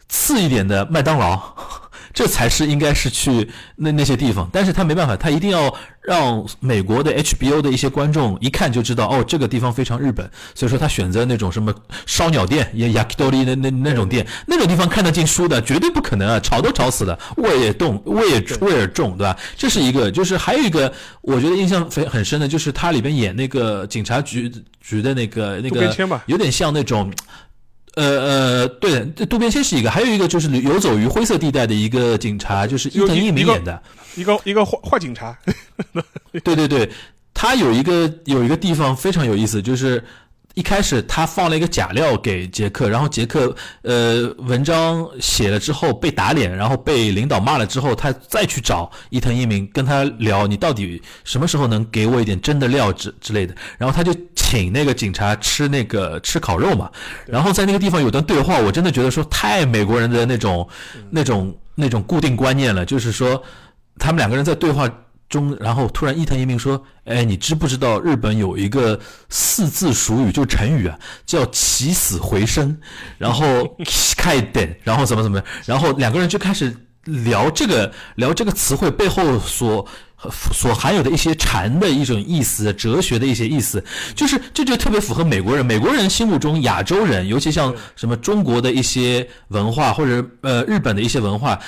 [0.09, 1.41] 次一点的麦当劳。
[2.19, 4.51] 这才是应该是去那那些地方。
[4.53, 10.29] 但是他没办法，他一定要让美国的 HBO 的一些观众一看就知道，哦，这个地方非常日本。
[10.53, 11.73] 所以说他选择那种什么
[12.07, 19.37] 烧鸟店，也 yakitori 的那那种店，那种地方看得进书的绝对不可能啊，吵都吵死了，味也重，味也味也重，对吧？
[19.57, 24.51] 这是一个，就是还有一个，我觉得印象非很深的，就是他里边演那个警察局
[24.81, 27.13] 局的那个那个，有点像那种。
[27.99, 33.83] 呃呃，对，这渡边谦是一个，还有一个就是游走于灰色地带的一个警察，就是伊藤英明演的，
[34.17, 35.37] 一个一个坏坏警察。
[36.45, 36.91] 对对对，
[37.35, 40.03] 他有一个有一个地方非常有意思，就是。
[40.59, 53.55] 一开始他放了一个假料给杰克，然后杰克呃文章写了之后被打脸，然后被领导骂了之后，他再去找伊藤一明跟他聊，你到底什么时候能给我一点真的料之之类的？
[53.79, 56.91] 然后他就请那个警察吃那个吃烤肉嘛，
[57.25, 60.69] 然后在那个地方有段对话，我真的觉得说太美国人的那种
[61.09, 63.41] 那种那种固定观念了，就是说
[63.97, 64.91] 他们两个人在对话。
[65.29, 72.77] 中，然后突然伊藤一明说：“哎，你知不知道日本有一个四字俗语，就成语啊，叫起死回生。
[73.19, 73.77] 然后
[74.17, 79.87] 开点，然后怎么怎么，然后两个人就开始聊这个，聊这个词汇背后所
[80.53, 83.85] 所含有的一些禅的一种意思，哲学的一些意思。
[84.15, 91.59] 就是这就特别符合美国人，美国人心目中亚洲人，尤其像什么中国的一些文化，或者呃日本的一些文化。”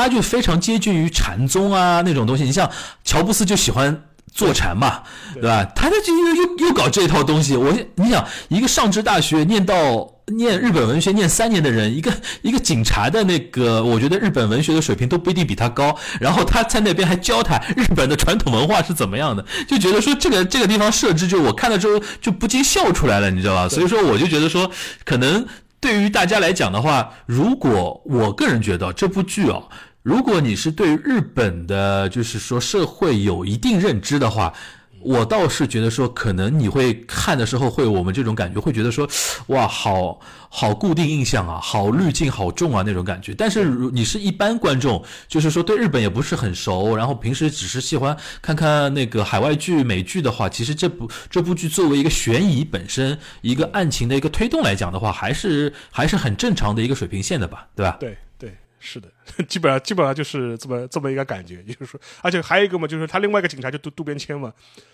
[0.00, 2.70] 他就非常接近于禅宗啊那种东西，你像
[3.04, 5.02] 乔布斯就喜欢坐禅嘛，
[5.34, 5.64] 对吧？
[5.74, 7.56] 他就又又又搞这一套东西。
[7.56, 15.96] 我你想，一个上知大学念到念日本文学念三年的人，一个一个警察的那个，我觉得日本文学的水平都不一定比他高。
[16.20, 23.68] 然后他在那边还教他日本的传统文化是怎么样的，就觉得说这个这个地方设置，就我看了之后就不禁笑出来了，你知道吧？
[23.68, 24.70] 所以说我就觉得说
[25.04, 25.46] 可能。
[25.80, 29.68] 对于大家来讲的话，如果我个人觉得这部剧哦，
[30.08, 34.54] 如果你是对日本的，就是说社会有一定认知的话。
[35.00, 39.08] 我倒是觉得说，可能你会看的时候会我们这种感觉，会觉得说，
[39.46, 40.18] 哇，好
[40.48, 43.32] 好固定印象啊，好滤镜好重啊那种感觉。
[43.32, 57.96] 但是如你是一般观众，就是说对日本也不是很熟，然后平时只是喜欢看看那个海外剧、美剧的话，其实这部这部剧作为一个悬疑本身、一个案情的一个推动来讲的话，还是还是很正常的一个水平线的吧，对吧？
[58.00, 58.52] 对对。
[58.80, 59.08] 是的，
[59.48, 64.52] 基本上基本上就是这么这么一个感觉，就是说，而且还有一个嘛，就是他另外一个警察就渡渡边谦嘛，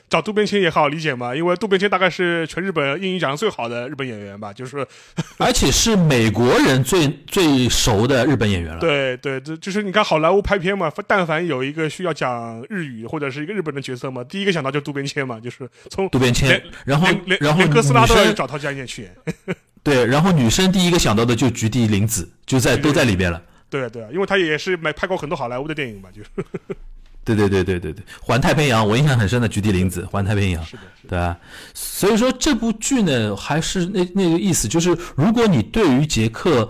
[0.08, 4.86] 找渡边谦也好理解嘛，因为渡边谦大概是全日本英语讲的最好的日本演员吧，就是，
[5.38, 8.80] 而且是美国人最最熟的日本演员了。
[8.80, 17.06] 对对，这就是你看好莱坞拍片嘛，但凡有一个需要讲日语或者是一个日本的角色嘛，第一个想到就渡边谦嘛，就是从渡边谦，然后
[17.40, 19.14] 然后哥斯拉都要找他家演去演。
[19.82, 23.42] 对，然后女生第一个想到的就菊地凛子，就在都在里边了。
[23.74, 26.22] 对啊，对啊，因为他也是没拍过很多好莱坞的电影嘛，就。
[27.24, 31.36] 对对对对对对，环太平洋，我印象很深的《菊地凛子》，环太平洋，是的，对啊。
[31.72, 36.68] 所以说这部剧呢，还是那那个意思，就是如果你对于杰克，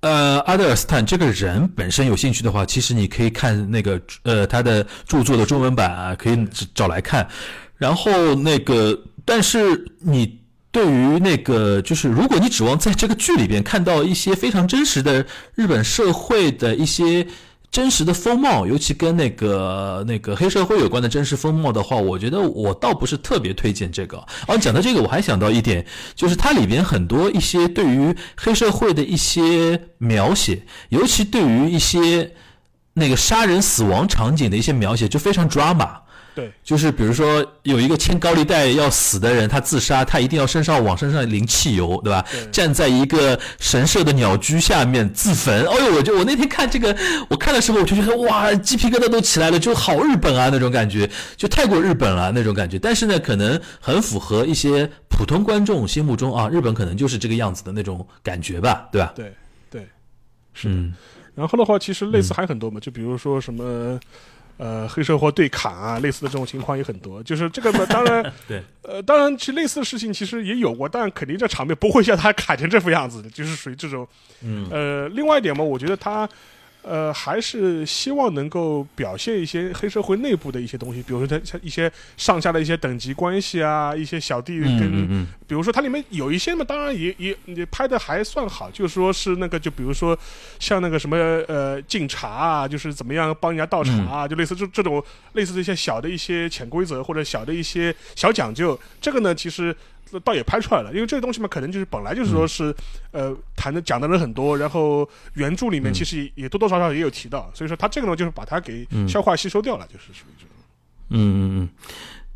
[0.00, 7.26] 呃，阿德尔斯坦这个人本身有兴趣的话，其实你可以看那个呃他的著作的中文版啊，可以找来看。
[7.76, 10.43] 然后那个，但是你。
[10.74, 17.24] 对于那个，就是如果你指望在这个剧里边看到一些非常真实的日本社会的一些
[17.70, 24.16] 真实的风貌，尤其跟那个那个黑社会有关的真实风貌的话，我觉得我倒不是特别推荐这个。
[24.48, 32.32] 哦，讲到这个，我还想到一点，就是它里边很多一些对于黑社会的一些描写，尤其对于一些
[32.94, 36.03] 那个杀人死亡场景的一些描写，就非常 drama。
[36.34, 42.24] 对，就是比如说有一个欠高利贷要死的人，他自杀，他一定要身上往身上淋汽油，对吧？
[42.50, 45.64] 站在一个神社的鸟居下面自焚。
[45.64, 46.96] 哎呦，我就我那天看这个，
[47.28, 52.80] 我看的时候我就觉得哇，鸡皮疙瘩都起来了，就好日本啊那种感觉，就太过日本了那种感觉。
[52.80, 59.12] 但是呢，可能很符合一些普通观众心目中啊，日本可能就是这个样子的那种感觉吧，对吧？
[59.14, 59.32] 对
[59.70, 59.86] 对，
[60.52, 60.90] 是。
[61.36, 64.00] 然后的话，其实类似还很多嘛，就比如说什么。
[64.56, 67.22] 呃，黑社会对砍啊，类似的这种情况也很多。
[67.22, 74.06] 就是这个嘛， 当然，对，呃，当然，其实类似的事情其实也有过，但肯定这场面不会像他砍成这副样子的，就是属于这种。
[74.42, 74.68] 嗯。
[74.70, 76.28] 呃，另外一点嘛，我觉得他。
[76.84, 90.18] 呃，还是希望能够表现一些黑社会内部的一些东西，比如说他像一些上下的一些等级关系啊，一些小弟跟，比如说它里面有一些嘛，当然也也也拍的还算好，就说是那个，就比如说
[90.58, 91.16] 像那个什么
[91.48, 99.74] 呃敬茶啊，就是怎么样帮人家倒茶啊，就类似这这种类似的一些小的一些潜规则或者小的一些小讲究，这个呢其实。
[100.20, 102.74] 倒也拍出来了，因为这个东西嘛，可能就是本来就是说是，
[103.12, 110.50] 呃，谈的讲的人很多，然后原著里面其实也多多少少也有提到，所以说他这个呢就是把它给消化吸收掉了，就是属于这种。
[111.10, 111.68] 嗯嗯嗯，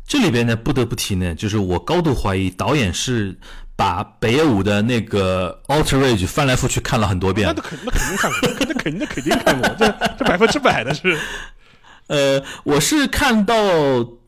[0.07, 3.37] 这里边呢不得不提呢，就是我高度怀疑导演是
[3.75, 7.61] 把北野武的那个《Alter Age》翻来覆去看了很多遍那。
[7.61, 9.87] 肯那肯定看过，那肯定那肯定看过，这
[10.17, 11.17] 这百分之百的是。
[12.07, 13.55] 呃，我是看到，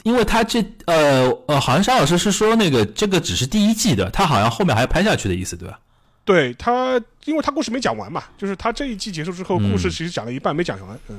[0.03, 5.79] 因为他这呃呃，好像沙老师是说那个这个只是第一季的，他好像后面还要拍下去的意思，对吧？
[6.23, 10.99] 对他，因为他故事没讲完嘛，就是他这一季结束之后，故事其实讲了一半没讲完。
[11.09, 11.17] 嗯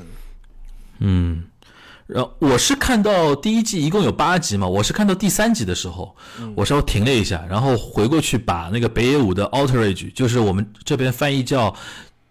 [1.01, 1.45] 嗯，
[2.07, 6.15] 然后我是看到第一季一共有八集嘛，我是看到第三集的时候，
[6.55, 11.71] 我稍微停了一下，然后回过去把那个北野武的《outrage，》，就是我们这边翻译叫《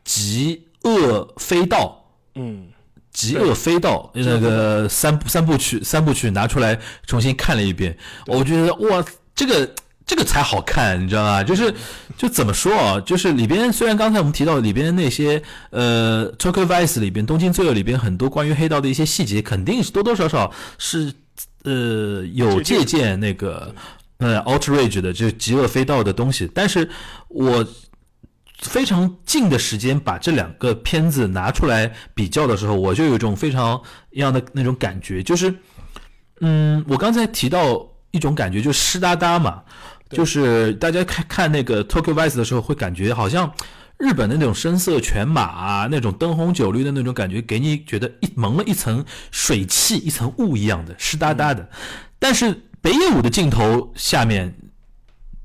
[0.06, 2.06] 极恶飞道》，
[2.39, 2.68] 嗯，
[3.12, 9.03] 极恶飞盗那个三三部曲三部曲拿出来重新看了一遍，我觉得哇，
[9.36, 9.70] 这个
[10.05, 11.43] 这个才好看，你知道吗？
[11.43, 11.74] 就是
[12.18, 12.99] 就怎么说啊？
[13.01, 15.41] 就是里边虽然刚才我们提到里边那些
[15.72, 21.14] 呃《Tokyo Vice》里边《东京罪恶》里边很多关于黑道的一些细节，肯定是多多少少是
[21.64, 23.76] 呃有借鉴那个
[24.20, 26.89] 呃《Outrage》的，就是极恶飞盗的东西，但是
[27.28, 27.66] 我。
[28.62, 33.82] 非常近的时间把这两个片子拿出来比较的时候，我就有一种非常
[34.12, 35.53] 一样的那种感觉，就是，
[36.41, 39.64] 嗯，我刚才提到一种感觉，就湿哒哒嘛，
[40.12, 43.51] 就是大家看看那个 Tokyo Vice 的时候，会感觉好像
[43.97, 51.68] 日本的那种声色犬马啊，那种灯红酒绿的那种感觉，给你觉得一蒙了一层水汽、一层雾一样的湿哒哒的。
[52.20, 54.55] 但是北野武的镜头下面。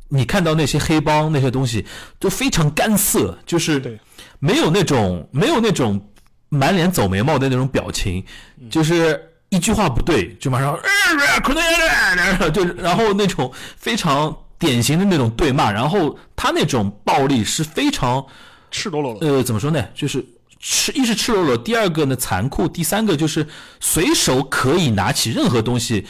[0.09, 1.84] 你看到那些黑帮那些东西
[2.18, 3.98] 都非常干涩，就是
[4.38, 6.00] 没有那种没有那种
[6.48, 8.24] 满脸走眉毛的那种表情，
[8.70, 10.78] 就是一句话不对就马上
[12.52, 18.24] 就然后那种非常典型的那种对骂，然后他那种暴力是非常
[18.70, 19.26] 赤裸裸的。
[19.26, 19.84] 呃怎么说呢？
[19.94, 20.24] 就是
[20.61, 23.46] 赤一是赤裸裸，第二个呢残酷，第三个就是
[23.80, 26.07] 随手可以拿起任何东西。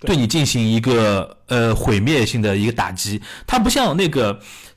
[0.00, 4.32] 对你进行一个呃毁灭性的一个打击，它不像那个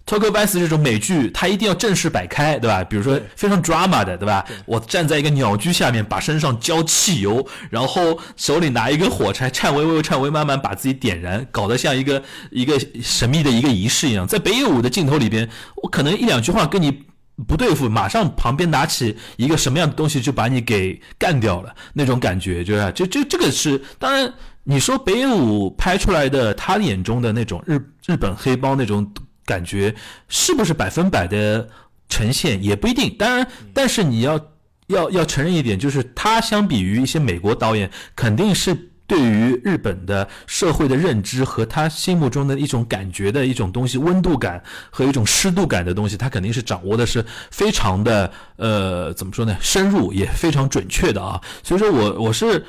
[0.19, 2.83] 《Vice》这种美剧，它一定要正式摆开，对吧？
[2.83, 4.43] 比如说非常 drama 的，对吧？
[4.65, 14.27] 我站在一个鸟居下面，把身上浇汽油，然后手里拿一根火柴，颤巍巍、颤巍慢慢把自己点燃，搞得像一个一个神秘的一个仪式一样。
[14.27, 15.47] 在北野武的镜头里边，
[15.83, 17.03] 我可能一两句话跟你
[17.47, 24.33] 不对付，马上旁边拿起一个什么样的东西就把你给干掉了，那种感觉就是，就就这个是当然。
[24.63, 29.11] 你说北野武拍出来的他眼中的那种日日本黑帮那种
[29.43, 29.93] 感觉，
[30.29, 31.67] 是不是百分百的
[32.07, 33.13] 呈现也不一定。
[33.17, 34.39] 当然，但是你要
[34.87, 38.73] 要要承认一点，就是他相比于一些美国导演，肯定是
[39.07, 51.41] 对于日本的社会的认知和他心目中的一种感觉的一种东西，温度感和一种湿度感的东西，他肯定是掌握的是非常的呃怎么说呢，深入也非常准确的啊。
[51.63, 52.63] 所以说我我是。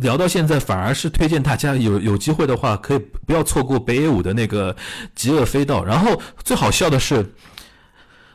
[0.00, 4.74] 聊到现在，反而是推荐大家有有机会的话，可以不要错过北野武的那个
[5.14, 5.82] 《极恶飞道》。
[5.84, 7.24] 然后最好笑的是，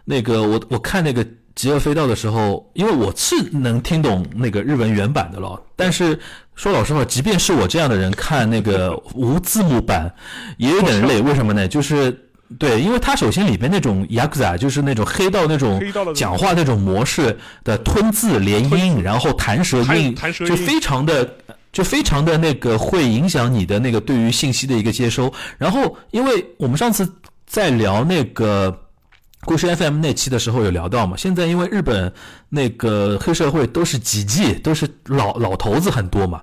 [0.03, 6.19] 那个我我看那个《极恶飞道》的时候，因为我是能听懂那个日文原版的了，但是
[6.55, 10.13] 说老实话，即便是我这样的人看那个无字幕版，
[10.57, 11.21] 也有点累。
[11.21, 11.67] 为什么呢？
[11.67, 12.24] 就是
[12.59, 15.81] 对，因为它首先里边那种 yakuza，就是那种黑道那种
[16.13, 20.15] 讲话那种模式的吞字连音，然后弹舌音，
[20.45, 21.29] 就非常的。
[21.75, 25.29] 就非常的那个会影响你的那个对于信息的一个接收。
[25.57, 27.05] 然后，因为我们上次
[27.45, 28.73] 在聊那个
[29.41, 32.13] 故事 FM 那期的时候有聊到嘛，现在因为日本
[32.47, 36.41] 那个黑社会都是几季，都是老老头子很多嘛，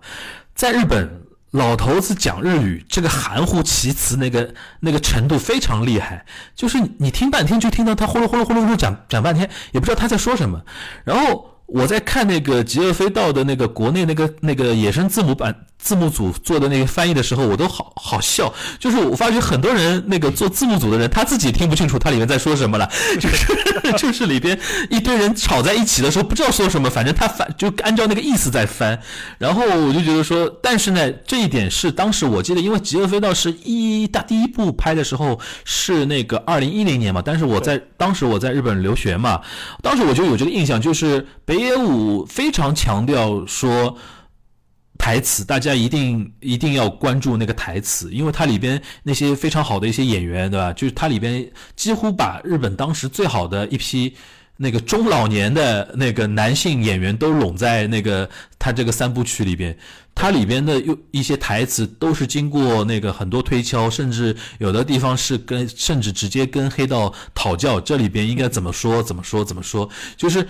[0.55, 1.11] 在日本
[1.53, 6.27] 老头子讲日语，这个含糊其辞那个那个程度非常厉害，
[6.57, 10.63] 就是你听半天就听到他呼噜呼噜呼噜呼噜讲讲半天，也不知道他在说什么，
[11.05, 11.52] 然后。
[11.73, 18.53] 我在看那个《极恶飞盗》的那个国内那个那个野生字母版字幕组做的那个翻译的时候，我都好好笑。
[18.79, 22.87] 就是我发觉很多人那个做字幕组的人，他自己听不清楚它里面在说什么了。
[23.19, 24.59] 就是就是里边
[24.91, 29.01] 一堆人吵在一起的时候，不知道说什么，反正他翻就按照那个意思在翻。
[29.39, 39.41] 然后我就觉得说，但是呢，这一点是当时我记得，因为《极恶飞盗》是一大第一部拍的时候是那个二零一零年嘛，但是我在当时我在日本留学嘛，
[39.83, 41.62] 当时我就有这个印象，就是北。
[41.63, 43.97] 北野武非常强调说
[44.99, 50.73] 台词，大家一定一定要关注那个台词，因为它里边那些非常好的一些演员，对吧？
[50.73, 54.13] 就是它里边几乎把日本当时最好的一批
[54.57, 59.77] 那个中老年的那个男性演员都拢在那个他这个三部曲里边，
[60.15, 70.47] 它里边的有一些台词都是经过那个很多推敲，甚至有的地方是跟甚至直接跟黑道讨教，这里边应该怎么说怎么说怎么说，就是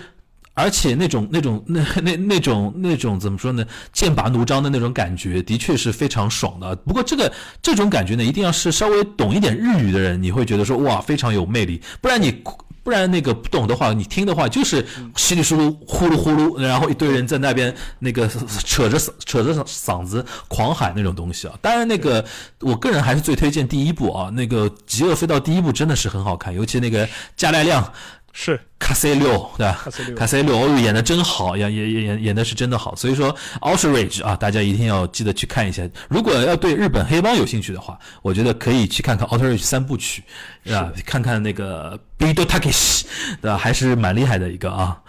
[0.53, 3.65] 而且那种那种那那那种那种怎么说呢？
[3.91, 6.75] 剑拔弩张的那种感觉，的确是非常爽的。
[6.77, 7.31] 不过这个
[7.61, 12.43] 这种感觉呢，一定要是稍微懂一点日语的人，你会觉得说哇非常有魅力，不然你。
[12.83, 14.85] 不然那个不懂的话，你听的话就是
[15.15, 18.27] 稀里疏噜、呼噜呼噜，然后一堆人在那边那个
[18.65, 21.57] 扯着扯着嗓子狂喊那种东西啊。
[21.61, 22.25] 当然，那个
[22.59, 27.93] 我个人还是最推荐第一部啊，那个《极恶飞盗》第一部真的是很好看，尤其那个加奈亮。
[28.35, 29.85] 是卡塞六对吧？
[30.17, 32.95] 卡塞六哦，演的真好，演演演演演的是真的好。
[32.95, 35.87] 所以说 Outrage 啊，大家一定要记得去看一下。
[36.09, 40.23] 如果要对日本黑帮有兴趣的话，我觉得可以去看看 Outrage 三部曲，
[40.65, 40.91] 是吧？
[41.05, 43.03] 看看那个 Bido Takeshi，
[43.39, 43.57] 对吧？
[43.57, 44.99] 还是蛮厉害的一个啊。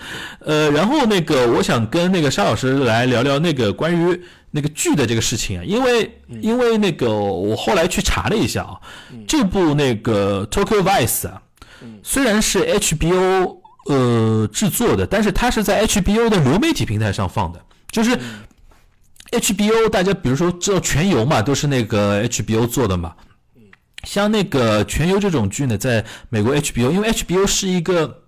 [0.41, 8.79] 呃，然后那个我想跟那个沙老师来聊聊那个关于那个剧的这个事情啊，因为因为那个我后来去查了一下啊，
[9.27, 11.41] 这部那个 Tokyo Vice 啊。
[12.03, 17.61] 虽然是 HBO 呃制作的，但是它是在 HBO 的流媒体平台上放的。
[17.91, 18.19] 就是
[19.31, 23.15] HBO，大家比如说知道《全游》嘛，都是那个 HBO 做的嘛。
[24.05, 28.23] 像那个《全游》这种剧呢，在美国 HBO，因为 HBO 是一个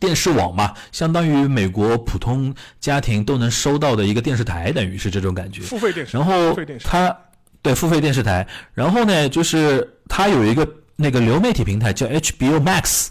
[0.00, 5.62] 电视网嘛，相当于美国普通家庭都能收到的一个电视台，等于是这种感觉。
[5.62, 6.16] 付费电视。
[6.16, 7.16] 然后它
[7.62, 10.66] 对付费电视台，然后呢，就是它有一个。
[10.96, 13.08] 那个流媒体平台叫 HBO Max，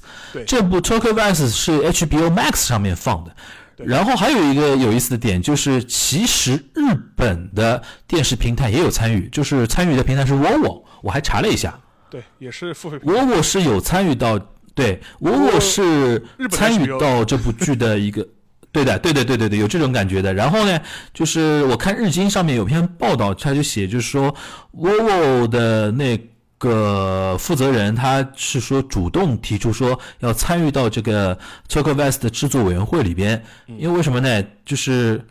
[0.48, 3.36] 这部《Tokyo Vice》是 HBO Max 上面放的。
[3.78, 11.78] 然后还有一个有意思的点，就是其实日本的电视平台也有参与，就是参与的平台是 WOWO，我还查了一下。
[12.10, 12.98] 对，也是付费。
[13.00, 14.40] WOWO 是有参与到，
[14.74, 18.26] 对，WOWO 是参与到这部剧的一个，
[18.72, 20.34] 对的，对对对对对，有这种感觉的。
[20.34, 20.80] 然后呢，
[21.14, 24.34] 就是我看日经上面有篇报道，他就写，就是说
[24.74, 26.18] ，vivo 的那。
[26.66, 31.36] 个负责人他是说主动提出说要参与到这个
[31.70, 34.44] 《c h o k o West》的制作委员会里边，因为为什么呢？
[34.66, 35.24] 就是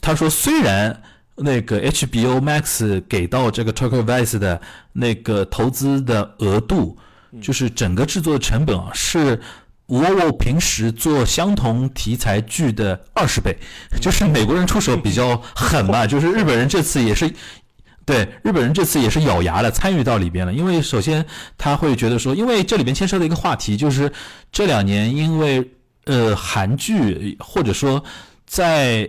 [0.00, 1.02] 他说虽然
[1.36, 4.60] 那个 HBO Max 给到这个《c h o k o West》的
[4.92, 6.96] 那个投资的额度，
[7.40, 9.40] 就是整个制作的成本啊，是
[9.86, 13.56] 我我平时做相同题材剧的二十倍，
[14.00, 17.32] 就是美国人出手比较狠嘛，就是日本人这次也是。
[18.04, 20.52] 对日本人这次也是咬牙了，参与到里边了。
[20.52, 21.24] 因为首先
[21.56, 24.12] 他会觉得说，因为这里边牵涉的一个话题就是
[24.52, 25.66] 这两年因为
[26.04, 28.02] 呃韩剧或者说
[28.46, 29.08] 在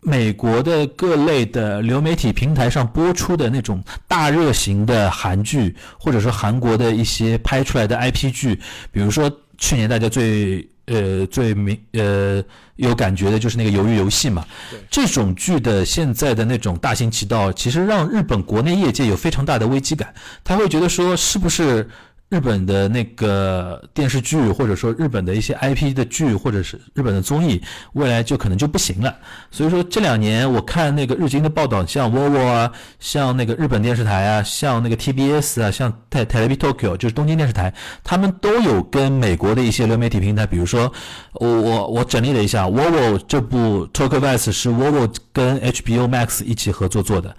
[0.00, 8.58] 美国的各类的流媒体平台上播出的那种大热型的韩剧，或者说韩国的一些拍出来的 IP 剧，
[8.90, 10.66] 比如说去年大家最。
[10.90, 12.42] 呃，最明呃
[12.76, 14.44] 有感觉的就是那个鱿鱼游戏嘛，
[14.90, 20.12] 这种剧的现在的那种大行其道，其实让日本国内业界有非常大的危机感，
[20.42, 21.88] 他会觉得说是不是？
[22.30, 27.60] 日本的那个电视剧，或者说日本的一些 IP 的剧，或者是日本的综艺，
[27.94, 29.12] 未来就可能就不行了。
[29.50, 32.70] 所以说这两年我看那个日经的报道，像 Volvo 啊，
[33.00, 37.74] 像那个日本电视台啊，像那个 TBS 啊，像 Te Televi Tokyo 就是东京电视台，
[38.04, 40.92] 他们都有跟美国的一些流媒体平台，比如说
[41.32, 47.36] 我我我整理了一下，Volvo 这部 Tokyo Vice 是 Volvo 跟 HBO Max 一起合作做的。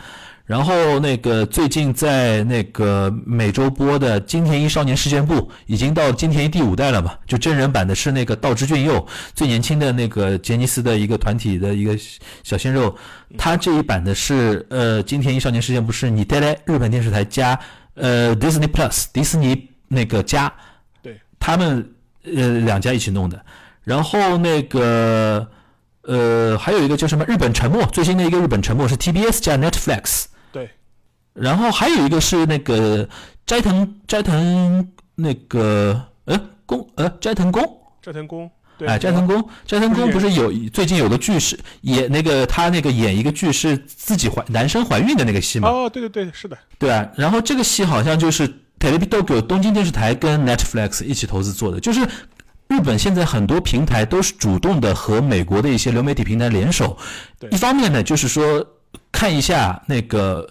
[0.52, 5.36] 然后那个最近在那个每周播的《金田一少年事件簿》
[5.66, 7.14] 已经到金田一第五代了嘛？
[7.26, 11.98] 就真人版的是那个道之俊佑，最年轻的那个杰尼斯的一个团体的一个
[12.44, 12.94] 小鲜肉。
[13.38, 17.58] 他这一版的是呃《金田一少年事件簿》是你带来日本电视台加
[17.94, 20.52] 呃 Disney Plus 迪士尼那个加，
[21.02, 21.90] 对，他们
[22.26, 23.42] 呃两家一起弄的。
[23.86, 25.48] 然后那个
[26.02, 30.26] 呃还有一个叫什么日本沉默，最新的一个日本沉默是 TBS 加 Netflix。
[31.34, 33.08] 然后还有一个是那个
[33.46, 37.64] 斋藤斋藤那个呃宫呃斋藤宫
[38.02, 38.50] 斋藤宫
[38.86, 45.70] 哎斋藤宫斋藤宫不是有最近有个剧是演那个他那个演一个剧是自己怀男生怀孕的那个戏吗？
[45.70, 48.48] 哦对对对是的对啊，然后这个戏好像就是
[48.80, 52.02] Television 东京电视台跟 Netflix 一起投资做的，就是
[52.68, 56.98] 日本现在很多平台都是主动的和美国的一些流媒体平台联手，
[57.52, 58.66] 一方面呢就是说
[59.12, 60.50] 看一下那个。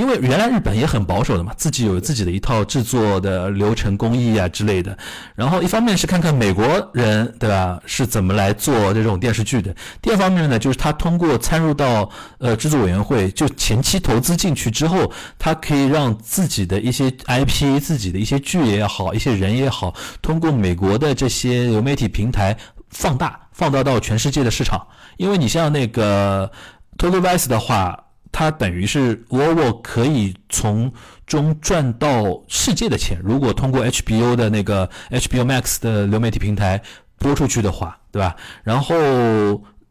[0.00, 4.96] 因为原来日本也很保守的嘛，自己有自己的一套制作的流程工艺啊之类的。
[5.34, 22.56] 然后一方面是看看美国人对吧是怎么来做这种电视剧的，第二方面呢就是他通过参入到呃制作委员会，就前期投资进去之后，他可以让自己的一些 IP、自己的一些剧也好、一些人也好，通过美国的这些流媒体平台
[22.88, 24.80] 放大、放大到全世界的市场。
[25.18, 26.50] 因为你像那个
[26.96, 28.06] Total Vice 的话。
[28.32, 30.90] 它等于是 w o o 可以从
[31.26, 33.20] 中赚到世界的钱。
[33.22, 36.80] 如果通过 HBO 的那个 HBO Max 的流媒体平台
[37.18, 38.36] 播出去的话，对吧？
[38.62, 38.94] 然后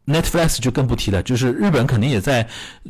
[0.06, 2.48] Netflix 就更不提了，就是日本肯定也在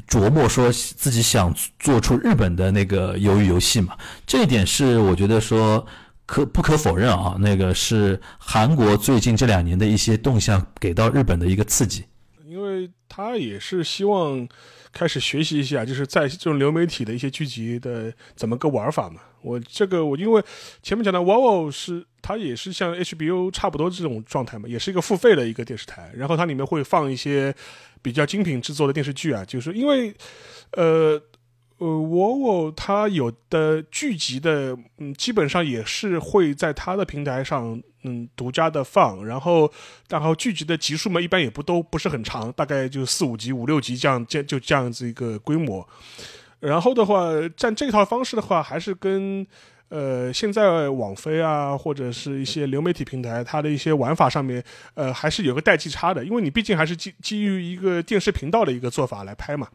[0.08, 3.96] 琢磨说自己想做出日本的那个鱿鱼游戏嘛。
[4.26, 5.84] 这一点是我觉得说
[6.26, 12.04] 可不可否认啊，那个是韩国最近这两年的一些动向给到日本的一个刺激，
[12.46, 14.48] 因为他也是希望。
[14.92, 19.20] 开始学习一下，就是在这种流媒体的一些剧集的怎么个玩法嘛。
[19.42, 20.42] 我这个我因为
[20.82, 27.54] 前面讲的 WOW 是它也是像 HBO 差不多这种状态嘛，也是一个付费的一个电视台，然后它里面会放一些
[28.02, 30.14] 比较精品制作的电视剧啊，就是因为
[30.72, 31.20] 呃。
[31.80, 39.24] 呃，我我它有的剧集的，嗯，基本上也是会在它的平台上，嗯，独家的放。
[39.24, 39.72] 然后，
[40.10, 45.88] 然后剧集的集数嘛，一般也不都不是很长，大概就四五集、五六集这样，这就这样子一个规模。
[46.58, 49.46] 然后的话，占这套方式的话，还是跟
[49.88, 54.62] 呃现在网飞啊，或者是一些流媒体平台，它的一些玩法上面，
[54.92, 59.66] 呃，还是有个代际差的，因为你毕竟还是基基于一个电视频道的一个做法来拍嘛。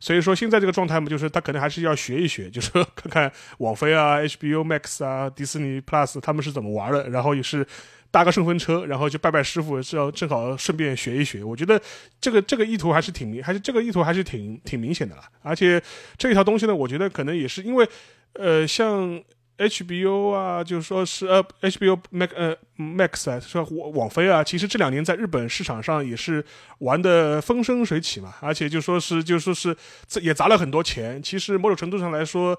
[0.00, 7.66] 所以说现在这个状态嘛，就是他可能还是要学一学， 就是看看网飞啊、HBO Max 啊、迪士尼 Plus 他们是怎么玩的，然后也是
[8.10, 11.42] 搭个顺风车，然后就拜拜师傅，是要正好顺便学一学。
[11.44, 11.80] 我觉得
[12.20, 15.22] 这个这个意图还是挺明，还是这个意图还是挺挺明显的了。
[15.42, 15.82] 而且
[16.16, 17.88] 这一套东西呢，我觉得可能也是因为，
[18.34, 19.22] 呃，像。
[19.58, 26.44] HBO 啊，就说是呃，HBO Max 呃 Max 啊，说网网飞啊，其实这两年在日本市场上也是
[26.78, 29.76] 玩的风生水起嘛，而且就说是就说是
[30.22, 31.22] 也砸了很多钱。
[31.22, 32.58] 其实某种程度上来说，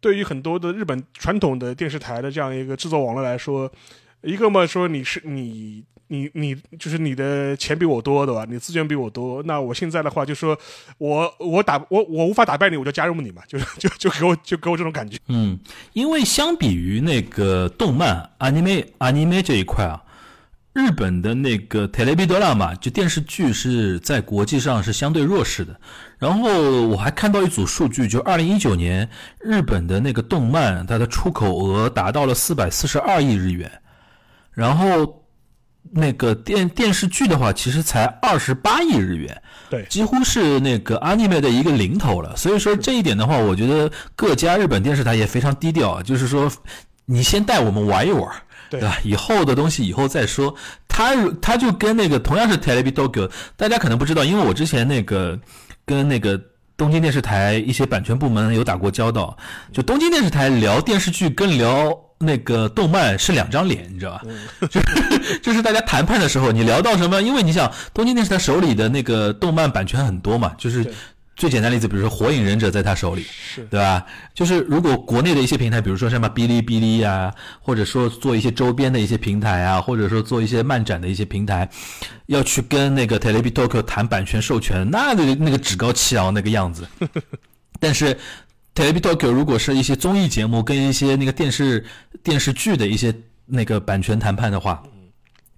[0.00, 3.72] 对于很多的日本传统的电视台的这样一个制作网络来说，
[4.22, 5.84] 一个嘛说你是你。
[6.12, 8.44] 你你就是你的钱比我多，对吧？
[8.50, 10.58] 你资源比我多，那我现在的话就说，
[10.98, 15.16] 我我打我我无法打败你，我就加入你嘛，就就就给我就给我这种感觉。
[15.28, 15.56] 嗯，
[15.92, 20.02] 因为相比于那个动漫 anime anime 这一块啊，
[20.72, 25.80] 日本的那个 television 嘛，就电视剧是在国际上是相对弱势的。
[26.18, 29.08] 然后我还看到一组数据，就二零一九年
[29.38, 33.70] 日本的那个动漫，它的出口额达到了四百四十二亿日元，
[34.50, 35.20] 然后。
[35.92, 42.36] 那个电电视剧的话，其实才二十八亿日元，对，几乎是那个 anime 的一个零头了。
[42.36, 46.50] 所以说这一点的话，我觉得各家日本电视台也非常低调，就是说
[47.06, 48.30] 你先带我们玩一玩，
[48.70, 48.98] 对吧？
[49.02, 50.54] 以后的东西以后再说。
[50.86, 55.36] 他他就跟那个同样是 Television，大家可能不知道，因为我之前那个
[55.84, 56.40] 跟那个
[56.76, 59.36] 东京电视台一些版权部门有打过交道，
[59.72, 61.98] 就东京电视台聊电视剧跟聊。
[62.22, 64.22] 那个动漫是两张脸，你知道吧？
[64.68, 67.22] 就是就是大家谈判的时候，你聊到什么？
[67.22, 70.86] 因为你想，东京电视台手里的那个动漫版权很多嘛，就是
[71.34, 73.24] 最简单例子，比如说《火影忍者》在他手里，
[73.70, 74.04] 对吧？
[74.34, 81.66] 就是如果国内的一些平台，比如说什么哔哩哔哩呀，或者说做一些周边的一些平台啊，或者说做一些漫展的一些平台，
[82.26, 86.86] 要去跟那个 Television 谈版权授权，那那个那个趾高气昂那个样子，
[87.80, 88.14] 但是。
[88.74, 91.84] Tokyo 如果是一些综艺节目跟一些那个电视
[92.22, 93.14] 电视剧的一些
[93.46, 94.82] 那个版权谈判的话，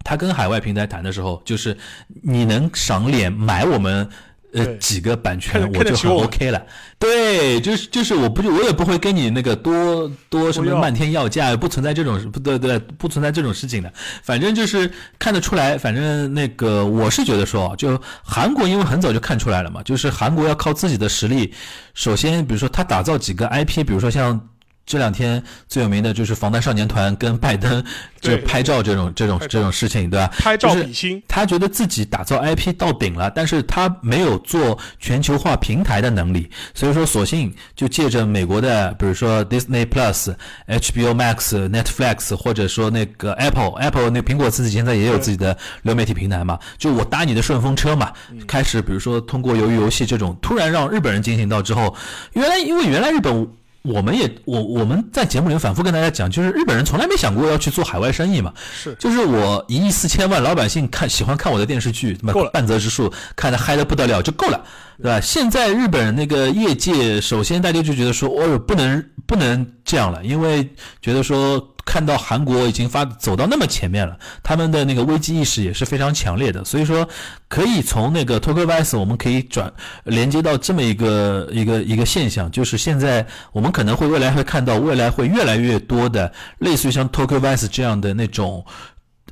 [0.05, 1.77] 他跟海外平台谈的时候，就是
[2.23, 4.09] 你能赏脸买我们。
[4.53, 6.63] 呃，几个版权我就很 OK 了。
[6.99, 13.93] 对，就是就是，我不就我也不会跟你那个多多什么漫天要价，不存在这种不对对，不存在这种事情的。
[14.23, 21.53] 反正就是看得出来，反正那个我是觉得说，就韩国因为很早就看出来了嘛，就是韩国要靠自己的实力，
[21.95, 24.49] 首先比如说他打造几个 IP，比如说像。
[24.85, 27.83] 这两天最有名的就是防弹少年团跟拜登
[28.21, 30.31] 就拍照这种这种这种事情，对吧？
[30.39, 40.35] 拍照比心，他觉得自己打造 IP 到顶了，但是他没有做全球化平台的能力，所以说索性就借着美国的，比如说 Disney Plus、
[40.67, 48.13] HBO Max、Netflix，或者说那个 Apple Apple 那苹果自己现在也有自己的流媒体平台嘛，就我搭你的顺风车嘛，
[48.47, 51.95] 开始比如说通过鱿鱼游戏这种突然让日本人进行到之后，
[52.33, 53.49] 原来因为原来日本。
[53.83, 58.53] 我们也我我们在节目里反复跟大家讲，就是日本人从来没想过要去做海外生意嘛。
[58.73, 64.65] 是，就是我一亿四千万老百姓看喜欢看我的电视剧，够了半泽直树看的嗨的不得了就够了，
[64.99, 65.21] 对吧？
[65.21, 70.69] 现在日本那个业界，首先大家就觉得说，哦，不能不能这样了，因为
[71.01, 71.69] 觉得说。
[71.85, 77.09] 看到韩国已经发走到那么前面了，他们的那个危机意识也是非常强烈的，所以说
[77.49, 79.73] 可以从那个 Tokyo Vice 我们可以转
[80.05, 88.65] 连接到这么一个一个一个现象，就是现在我们可能会未来会看到未来会越来越多的类似于像 Tokyo Vice 这样的那种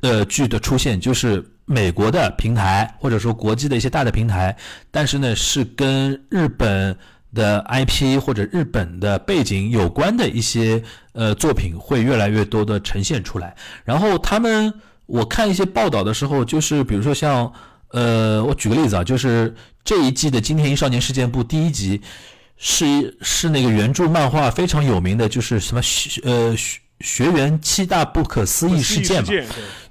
[0.01, 4.55] 呃剧的出现，就是美国的平台或者说国际的一些大的平台，
[4.91, 6.97] 但是呢是跟日本。
[7.33, 13.55] 的 IP 或者日本的背景有关的一些呃作品会越来越多的呈现出来，
[13.85, 14.73] 然后他们
[15.05, 17.51] 我看一些报道的时候，就是比如说像
[17.89, 19.53] 呃，我举个例子啊，就是
[19.83, 22.01] 这一季的《金田一少年事件簿》第一集
[22.57, 25.81] 是是那个原著漫画非常有名的，就是什么
[26.23, 26.53] 呃
[26.99, 29.29] 学员七大不可思议事件嘛，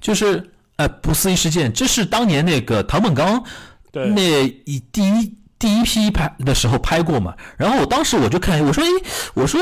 [0.00, 3.42] 就是呃不思议事件，这是当年那个唐本刚
[3.92, 5.39] 那一第一。
[5.60, 8.88] 第一批拍的时候拍过嘛，然后我当时我就看，我说，哎，
[9.34, 9.60] 我说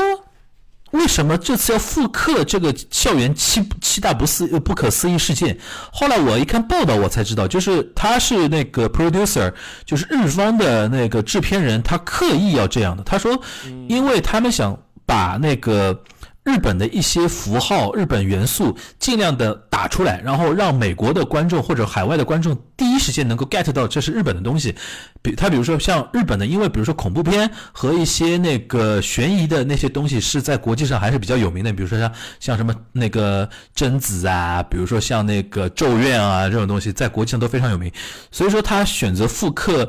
[0.91, 5.55] 为什么这次要复刻这个校园七七大不思不可思议事件？
[5.91, 9.53] 后来我一看报道，我才知道，就是他是那个 producer，
[9.85, 13.03] 就是日方的那个制片人，他刻意要这样的。
[13.03, 13.39] 他说，
[13.87, 14.75] 因为他们想
[15.05, 16.01] 把那个。
[16.49, 24.73] 日本的一些符号、日本元素，尽量的打出来，然后让美国的观众或者海外的观众第一时间能够 get 到这是日本的东西。
[25.21, 31.71] 比他比如说像日本的，因为比如说恐怖片和一些那个悬疑的那些东西是在国际上还是比较有名的。
[31.71, 37.91] 比如说像像什么那个贞子啊，比如说像那个咒怨啊这种东西，在国际上都非常有名。
[38.31, 39.87] 所以说他选择复刻。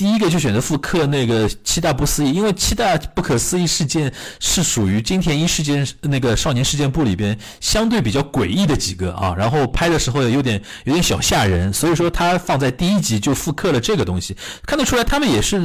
[0.00, 14.34] 第一个就选择复刻那个七大不思议，因为七大不可思议事件是属于金田一事件那个少年事件簿里边相对比较诡异的几个啊，然后拍的时候有点有点小吓人，所以说他放在第一集就复刻了这个东西，
[14.66, 15.58] 看得出来他们也是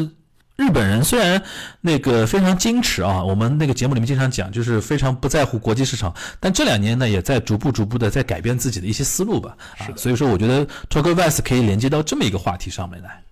[0.57, 1.41] 日本人，虽然
[1.79, 13.23] 那个非常矜持啊，我们那个节目里面经常讲，就是非常不在乎国际市场，但这两年呢也在逐步逐步的在改变自己的一些思路吧，啊，所以说我觉得 Tokyo Vice 可以连接到这么一个话题上面来。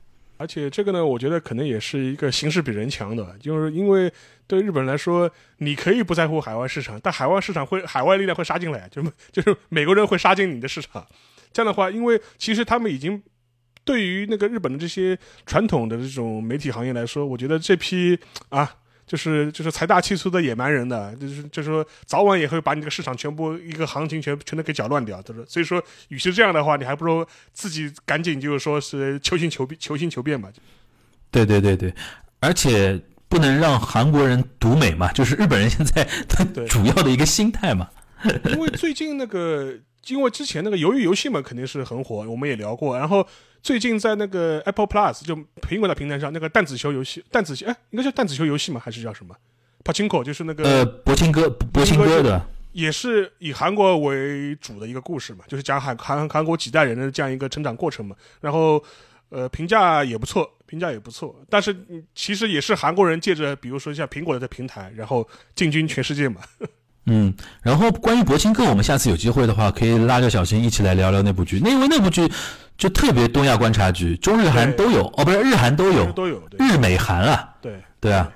[0.44, 4.12] 而且这个呢，我觉得可能也是一个形势比人强的，就是因为
[4.46, 11.08] 对日本人来说，你可以不在乎海外市场，但海外市场会海外力量会杀进来，就就是美国人会杀进你的市场。
[11.54, 13.24] 这样的话，因为其实他们已经
[13.86, 18.20] 对于那个日本的这些传统的这种媒体行业来说，我觉得这批
[18.50, 18.70] 啊。
[19.06, 30.50] 就是就是财大气粗的野蛮人的，就是就是说早晚也会把你这个市场全部一个行情全全都给搅乱掉，就是所以说，与其这样的话，你还不如自己赶紧就是说是求新求变，求新求变吧。
[31.30, 31.94] 对对对对，
[32.40, 36.08] 而且不能让韩国人独美嘛，就是日本人现在
[36.68, 37.90] 主要的一个心态嘛。
[38.46, 39.74] 因为最近那个，
[40.08, 43.28] 因为之前那个鱿鱼游戏嘛，肯定是很火，我们也聊过，然后。
[43.64, 48.80] 最近在那个 Apple Plus 就苹果的平台上，那个弹子球游戏，弹子球哎，应该叫弹子球游戏嘛？
[48.80, 49.34] 还是叫什么
[49.86, 58.14] ？Pachinko 就是那个呃，博青哥，博青哥的，也是以韩国为主的一个故事嘛，就是讲韩韩韩国几代人的这样一个成长过程嘛。
[58.42, 58.84] 然后
[59.30, 61.34] 呃，评价也不错，评价也不错。
[61.50, 61.74] 但是
[62.14, 66.42] 其实也是韩国人借着比如说像苹果的平台，然后进军全世界嘛。
[67.06, 72.32] 嗯，然后关于博青哥，我们下次有机会的话，可以拉着小新一起来聊聊那部剧，因为那部剧。
[72.76, 78.28] 就特别东亚观察局，中日韩都有哦，不是日韩都有，都有日美韩啊，对对啊。
[78.28, 78.34] 对，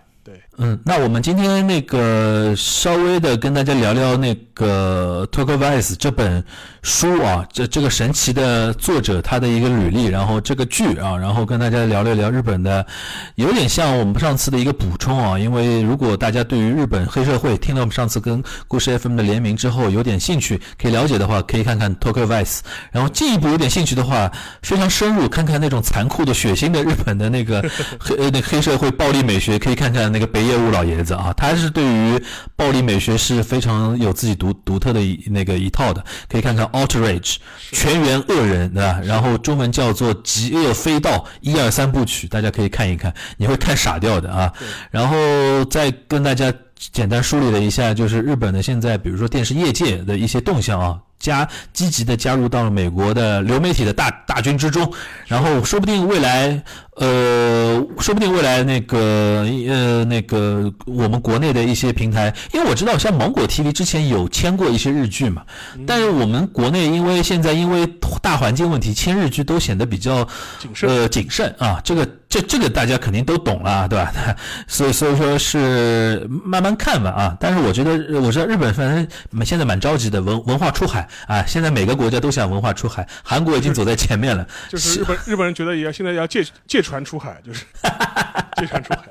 [0.60, 6.44] 嗯，那我们今天那个稍微的跟大家聊聊那个《Tokyo Vice》这本
[6.82, 12.84] 书啊，这这个神奇的作者他的一个履历，然后这个剧啊，然后跟大家聊了聊日本的，
[13.36, 22.46] 有点像我们上次的一个补充啊，因为如果大家对于日本黑社会听了我们上次跟故事 FM 的联名之后有点兴趣，可以了解的话，可以看看《Tokyo Vice》，
[22.92, 24.32] 然后进一步有点兴趣的话，
[24.64, 27.64] 非常深入看看那种残酷的、血腥的日本的那个
[28.00, 30.08] 黑呃那黑社会暴力美学，可以看看。
[30.12, 32.22] 那个北野武老爷子啊，他是对于
[32.56, 37.20] 暴力美学是非常有自己独独特的那个一套的，可以看看《Outrage》
[37.72, 39.00] 全员恶人，对吧？
[39.04, 44.52] 然后中文叫做《极恶飞盗》一二三部曲，大家可以看一看，你会看傻掉的啊。
[44.90, 51.00] 然后再跟大家简单梳理了一下，就是日本的现在，比如说电视业界的一些动向啊。
[51.20, 54.92] 加积极的加入到了美国的流媒体的大大军之中，
[55.26, 56.62] 然后说不定未来，
[56.96, 65.44] 呃，说不定未来那个呃那个我们国内的一些平台，因为我知道像芒果 TV 之前有签过一些日剧嘛，
[65.86, 67.88] 但是我们国内因为现在因为
[68.22, 70.28] 大环境问题，签日剧都显得比较
[70.60, 72.08] 谨慎呃谨慎啊，这个。
[72.30, 74.14] 这这个大家肯定都懂了，对吧？
[74.68, 77.38] 所以所以说是慢慢看吧啊。
[77.40, 81.44] 但是我觉得，我知道日本反正现在蛮着急的，文文化出海啊。
[81.46, 84.46] 现在每个国家都想文化出海，韩国已经走在前面了。
[84.70, 87.66] 就是日本日本人觉得也要现在要借借船出海，就是
[88.60, 89.08] 借船出海。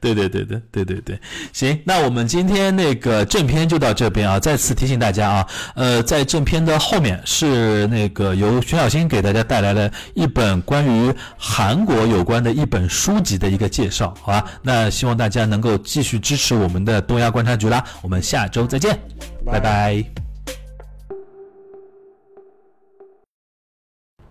[0.00, 1.20] 对对对对对对对，
[1.52, 4.38] 行，那我们今天那个正片就到这边啊。
[4.38, 12.50] 再次提醒大家啊，呃，在正片的后面是那个由徐小新给大家带来了一本关于韩国有关的。
[12.60, 14.44] 一本书籍的一个介绍，好吧？
[14.60, 17.82] 那希望大家能够继续支持我们的东亚观察局啦。
[18.02, 18.98] 我们下周再见，
[19.46, 20.29] 拜拜。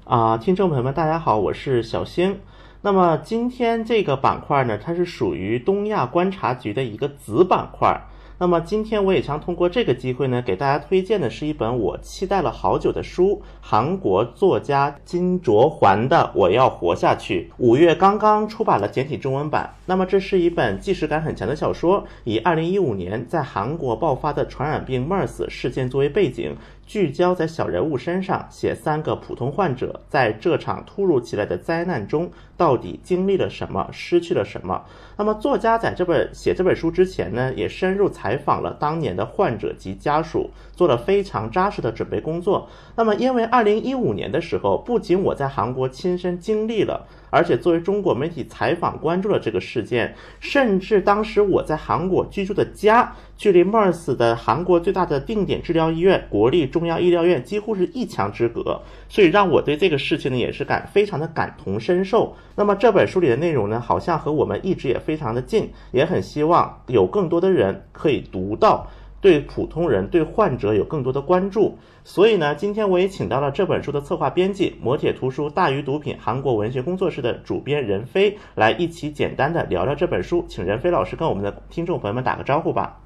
[0.10, 2.40] 啊，听众朋友们，大家好，我是小星。
[2.82, 8.08] 那么今天这个板块呢，它是属于东亚观察局的一个子板块。
[8.40, 19.76] 那么今天我也想通过这个机会呢，给大家推荐的是一本我期待了好久的书，韩国作家金卓桓的《我要活下去》，五月刚刚出版了简体中文版。
[19.86, 26.58] 那么这是一本纪实感很强的小说，以2015年在韩国爆发的传染病 MERS 事件作为背景。
[26.88, 34.84] 聚焦在小人物身上，写三个普通患者在这场突如其来的灾难中到底经历了什么，失去了什么。
[35.16, 42.68] 那么，作家在这本写这本书之前呢，也深入采访了当年的患者及家属，做了非常扎实的准备工作。
[42.96, 47.06] 那么，因为二二零一五年的时候，不仅我在韩国亲身经历了。
[47.30, 62.34] 而且作为中国媒体采访关注了这个事件，甚至当时我在韩国居住的家，距离 MERS 的韩国最大的定点治疗医院国立中央医疗院几乎是一墙之隔，所以让我对这个事情呢也是感非常的感同身受。
[62.56, 68.88] 那么这本书里的内容呢，好像和我们一直也非常的近，也很希望有更多的人可以读到。
[69.22, 80.46] 对普通人、对患者有更多的关注，所以呢，今天我也请到了这本书的策划编辑、磨铁图书大鱼毒品韩国文学工作室的主编任飞，来一起简单的聊聊这本书。
[80.48, 82.98] 请任飞老师跟我们的听众朋友们打个招呼吧。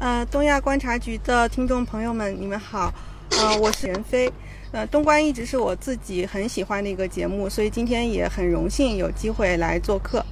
[0.00, 2.92] 呃，东亚观察局的听众朋友们，你们好。
[3.30, 4.30] 呃，我是任飞。
[4.72, 10.24] 呃，东观一直是我自己很喜欢的一个节目，所以今天也很荣幸有机会来做客。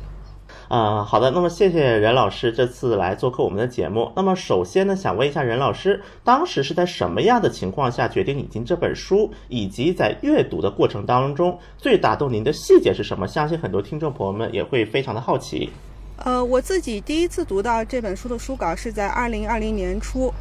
[0.74, 1.30] 嗯，好的。
[1.30, 4.10] 那么谢谢任老师这次来做客我们的节目。
[4.16, 13.28] 那么首先呢，想问一下任老师，当时是在什么样的情况下决定引进这本书，以及在阅读的过程当中最打动您的细节是什么？
[13.28, 15.68] 相信很多听众朋友们也会非常的好奇。
[16.16, 20.32] 呃，我自己第一次读到这本书的书稿是在二零二零年初，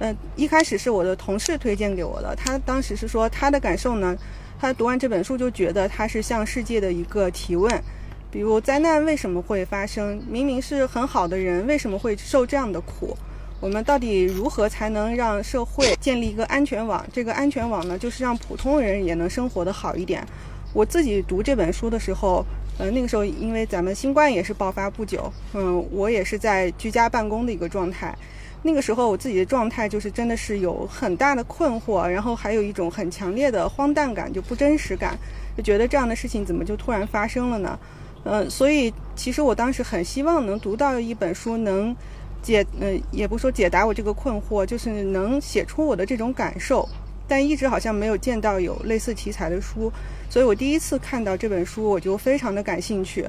[0.00, 4.14] 嗯，一开始是我的同事推荐给我的，他当时是说他的感受呢，
[4.60, 7.82] 他读完这本书就觉得他是向世界的一个提问。
[8.30, 10.22] 比如灾难为什么会发生？
[10.28, 13.16] 明明是很好的人，为什么会受这样的苦？
[13.58, 17.04] 我们到底如何才能让社会建立一个安全网？
[17.12, 20.24] 这个安全网呢，就是让普通人也能生活的好一点。
[20.72, 22.46] 我自己读这本书的时候，
[22.78, 28.16] 呃，那个时候因为咱们新冠也是爆发不久，嗯，我也是在居家办公的一个状态。
[28.62, 35.18] 那个时候我自己的状态就是真的是有很大的困惑，然后还有一种很强烈的荒诞感，就不真实感，
[35.56, 37.78] 就觉得这样的事情怎么就突然发生了呢？
[38.22, 41.96] 嗯，所以其实我当时很希望能读到一本书，能
[42.42, 46.86] 解，嗯，也不说解答我这个困惑，就是能写出我的这种感受。
[47.26, 49.90] 但一直好像没有见到有类似题材的书，
[50.28, 53.26] 所以我第一次看到这本书，我就非常的感兴趣。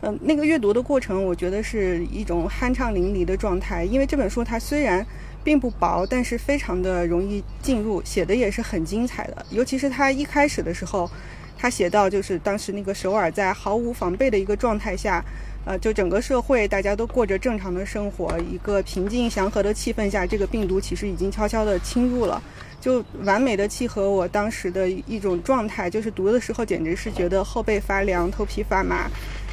[0.00, 5.04] 嗯，那个阅读的过程，我觉得是一种酣畅淋漓的状态，因为这本书它虽然
[5.44, 11.10] 并不薄，但是非常的容易进入，写的也是很精彩的，尤其是它一开始的时候。
[11.60, 15.22] 他写到，就是当时那个首尔在毫无防备的一个状态下，
[15.66, 22.42] 呃，就整个社会大家都过着正常的生活，一个平静祥和的气氛下，这个病毒其实已经悄悄地侵入了，
[22.80, 29.10] 就完美的契合我当时的一种状态，就是读的时候简直是觉得后背发凉、头皮发麻，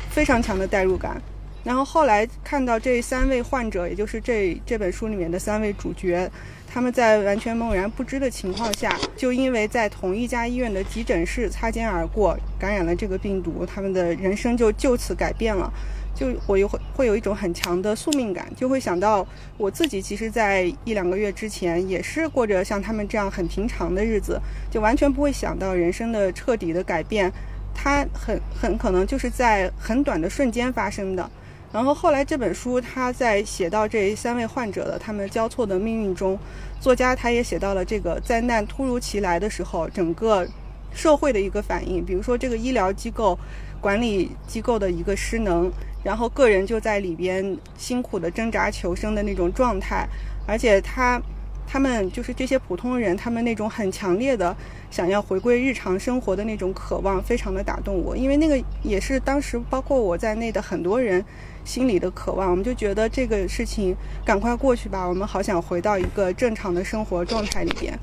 [0.09, 1.21] 非常强的代入感。
[1.65, 6.31] 然后后来看到这三位患者，也就是这这本书里面的三位主角。
[6.77, 15.73] 他们在完全懵然不知的情况下，就因为在同一家医院的急诊室擦肩而过，感染了这个病毒，他们的人生就就此改变了。
[16.13, 19.25] 就我又会会有一种很强的宿命感，就会想到
[19.57, 27.33] 我自己，其实，在一两个月之前也是过着像他们这样很平常的日子，就完全不会想到人生的彻底的改变，
[27.73, 31.27] 它很很可能就是在很短的瞬间发生的。
[31.69, 36.39] 然后后来这本书他在写到这三位患者的他们交错的命运中，
[36.79, 40.47] 作家他也写到了这个灾难突如其来的时候，整个
[40.93, 43.37] 社会的一个反应，比如说这个医疗机构
[43.81, 45.71] 管理机构的一个失能，
[46.03, 50.07] 然后个人就在里边辛苦的挣扎求生的那种状态，
[50.47, 51.21] 而且他。
[51.69, 54.55] 他们就是这些普通人，他们那种很强烈的
[54.89, 58.15] 想要回归日常生活的那种渴望，非常的打动我。
[58.15, 61.21] 因为那个也是当时包括我在内的很多人
[61.67, 62.49] 心里的渴望。
[62.49, 63.93] 我们就觉得这个事情
[64.25, 67.99] 赶快过去吧，我们好想回到一个正常的生活状态里边。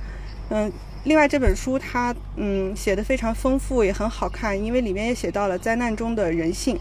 [0.50, 0.70] 嗯，
[1.04, 6.78] 另外这本书它嗯写的非常丰富，也很好看，因为里面也写到了灾难中的人性。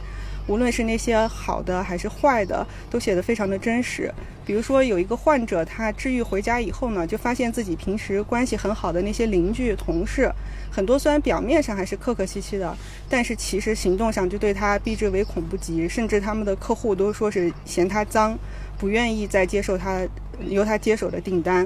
[0.47, 4.13] 无论是那些好的还是坏的，都写得非常的真实。
[4.45, 10.29] 比如说，有一个患者，他治愈回家以后呢，就发现自己平时关系很好的那些邻居、同事，
[10.69, 12.75] 很多虽然表面上还是客客气气的，
[13.07, 18.37] 但是其实行动上就对他避之唯恐不及，甚至他们的客户都说是嫌他脏，
[18.77, 20.05] 不愿意再接受他
[20.45, 21.65] 由他接手的订单。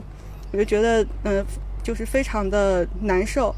[0.52, 1.44] 我就觉得，嗯，
[1.82, 3.56] 就是非常的难受。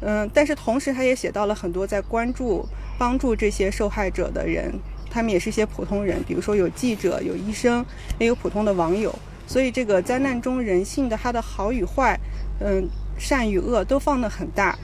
[0.00, 2.64] 嗯，但是同时他也写到了很多在关注。
[3.00, 4.70] 帮助这些受害者的人，
[5.10, 7.82] 他们也是一些普通人，比如说有记者、有医生，
[8.18, 9.10] 也有普通的网友。
[9.46, 12.20] 所以这个灾难中人性的它的好与坏，
[12.60, 12.86] 嗯，
[13.18, 14.78] 善与恶都放得很大。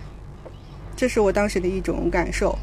[0.97, 2.59] 这是我当时的一种感受。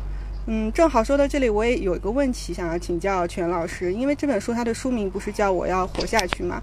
[0.48, 6.60] 嗯，正好说到这里，我也有一个问题想要请教全老师，因为这本书它的书名不是叫《我要活下去》吗？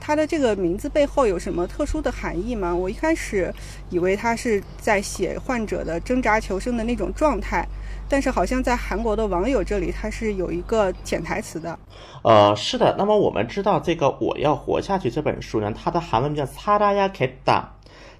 [0.00, 2.74] 它的这个名字背后有什么特殊的含义吗？
[2.74, 3.54] 我一开始
[3.88, 7.66] 以为他是在写患者的挣扎求生的那种状态，
[8.07, 11.77] 但是好像在韩国的网友这里，它是有一个潜台词的。
[12.23, 12.95] 呃，是的。
[12.97, 17.63] 那么我们知道这个《我要活下去》这本书呢，它的韩文叫사라야겠 다。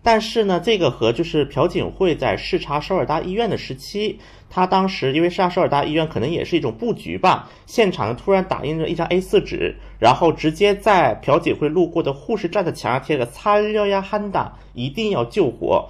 [0.03, 15.87] 但是呢，这个和就是朴槿惠在视察首尔大医院的时期，他当时因为视察首尔大医院可能也是一种布局吧，现场突然打印着一张 A4 纸，然后直接在朴槿惠路过的护士站的墙上贴着“擦려呀汉达”，一定要救活。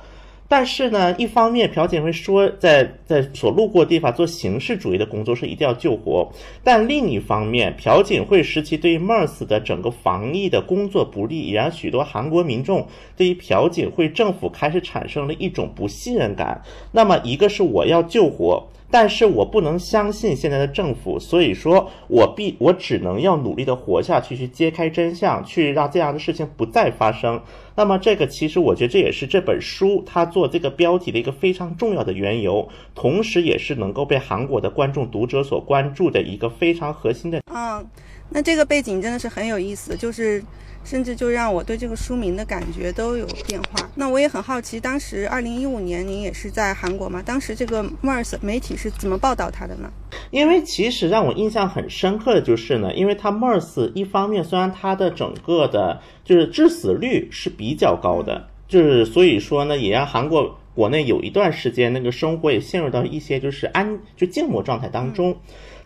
[0.48, 6.30] 但是呢，一方面朴槿惠说，在在所路过地方做形式主义的工作是一定要救活，
[6.62, 12.86] 但另一方面，朴槿惠时期对于 MERS 的整个防疫的工作不力，也让许多韩国民众
[13.16, 16.62] 对于朴槿惠政府开始产生了一种不信任感。
[16.92, 18.66] 那么，一个是我要救活。
[18.88, 27.42] 但是我不能相信现在的政府，所以说我必我只能要努力的活下去，去揭开真相，去让这样的事情不再发生。
[27.76, 37.40] 那么这个其实我觉得这也是这本书它做这个标题的一个非常重要的缘由，同时也是能够被韩国的观众读者所关注的一个非常核心的。
[37.54, 37.86] 嗯，
[38.30, 40.42] 那这个背景真的是很有意思，就是。
[40.84, 43.90] 甚至就让我对这个书名的感觉都有变化。
[43.96, 47.20] 那我也很好奇，当时二零一五年您也是在韩国吗？
[47.20, 49.90] 当时这个 MERS 媒体是怎么报道它的呢？
[50.30, 65.36] 因为其实让我印象很深刻的就是呢，因为它 MERS 一方面虽然它的整个的就是致死率是比比较高的，就是所以说呢，也让韩国国内有一段时间那个生活也陷入到一些就是安就静默状态当中。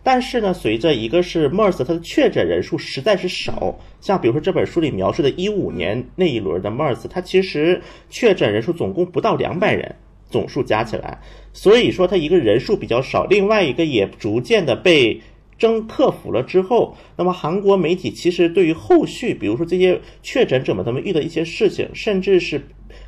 [0.03, 9.95] 但是呢，随着一个是 MERS 它的确诊人数实在是少，像比如说这本书里描述的15年那一轮的 MERS，它其实确诊人数总共不到两百人，
[10.29, 11.19] 总数加起来，
[11.51, 15.19] 所以说它一个人数比较少，另外一个也逐渐的被
[15.61, 22.59] 征克服了之后，那么韩国媒体其实对于后续，比如说这些确诊者们他们遇到一些事情，甚至是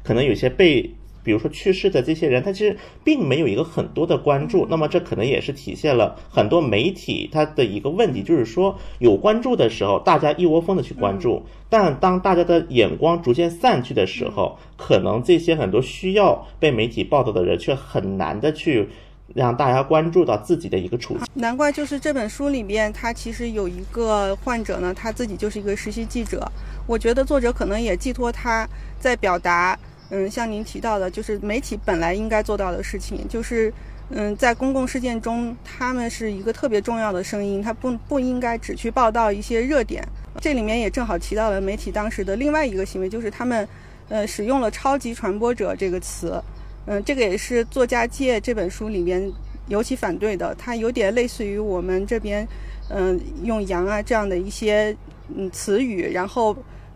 [0.04, 0.93] 可能有些被。
[1.26, 18.89] 比如说去世的这些人，他其实并没有一个很多的关注，那么这可能也是体现了很多媒体他的一个问题，就是说有关注的时候，大家一窝蜂的去关注，但当大家的眼光逐渐散去的时候，可能这些很多需要被媒体报道的人，却很难的去
[19.34, 21.26] 让大家关注到自己的一个处境。
[21.34, 26.46] 难怪就是这本书里边，他其实有一个患者呢，他自己就是一个实习记者，
[26.86, 28.68] 我觉得作者可能也寄托他
[29.00, 29.78] 在表达。
[30.10, 33.74] 嗯，像您提到的，就是媒体本来应该做到的事情，就是，
[34.10, 40.08] 嗯，在公共事件中，他们是一个特别重要的声音，他不不应该只去报道一些热点。
[40.40, 43.68] 这里面也正好提到了媒体当时的另外一个行为，就是他们，
[44.10, 46.40] 呃，使用了“超级传播者”这个词。
[46.86, 49.32] 嗯，这个也是作家界这本书里面
[49.68, 52.48] 尤其反对的，它有点类似于我们这边，
[52.90, 54.96] 嗯，用“羊”啊这样的一些
[55.36, 56.56] 嗯词语，然后。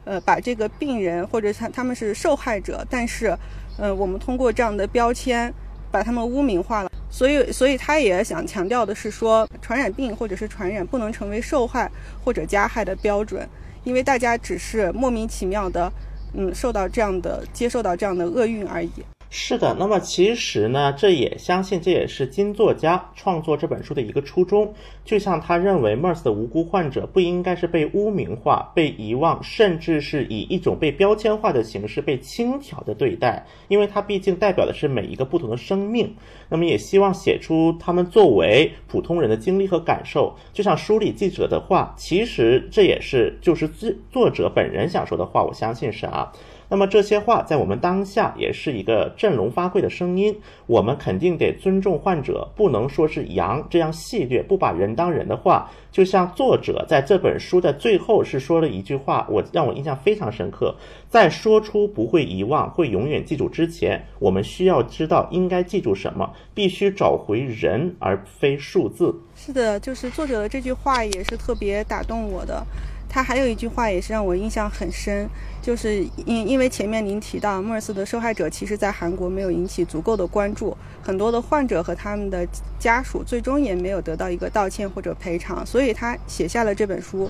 [0.10, 3.38] 呃，把这个病人或者他他们是受害者，但是，
[3.78, 5.54] 呃，我们通过这样的标签
[5.92, 6.90] 把他们污名化了。
[7.10, 11.92] 所以，所以他也想强调的是说，传染病或者是传染不能成为受害
[12.24, 13.46] 或者加害的标准，
[13.84, 15.92] 因为大家只是莫名其妙的，
[16.34, 18.90] 嗯，受到这样的接受到这样的厄运而已。
[19.30, 24.74] 是的，那么其实呢，这也相信这也是金作家创作这本书的一个初衷。
[25.04, 36.16] 就像他认为 MERS 的无辜患者不应该是被污名化、被遗忘，甚至是以一种被标签化的形式被轻佻的对待，因为它毕竟代表的是每一个不同的生命。
[36.48, 40.34] 那么也希望写出他们作为普通人的经历和感受。
[40.54, 46.32] 就像书里记者的话，其实这也是就是作作者本人想说的话，我相信是啊。
[46.70, 50.38] 那么这些话在我们当下也是一个振聋发聩的声音。
[50.66, 55.70] 我们肯定得尊重患者，不能说是羊这样戏谑、不把人当人的话。
[55.92, 60.76] 就像作者在这本书的最后是说了一句话，我让我印象非常深刻。
[61.10, 69.16] 在说出不会遗忘、会永远记住之前，我们需要知道应该记住什么，必须找回人而非数字。
[69.36, 72.62] 是的，就是作者的这句话也是特别打动我的。
[73.10, 75.28] 他还有一句话也是让我印象很深，
[75.68, 82.48] 就是因因为前面您提到莫尔斯的受害者，其实在韩国没有引起足够的关注，很多的患者和他们的
[82.80, 87.30] 家属最终也没有得到一个道歉或者赔偿，所以他写下了这本书，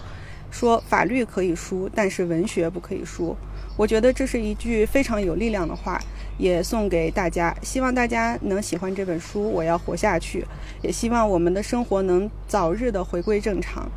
[0.51, 3.35] 说法律可以输，但是文学不可以输。
[3.75, 5.99] 我觉得这是一句非常有力量的话，
[6.37, 7.55] 也送给大家。
[7.61, 9.51] 希望大家能喜欢这本书。
[9.51, 10.45] 我要活下去，
[10.81, 13.89] 也希望我们的生活能早日的回归正常。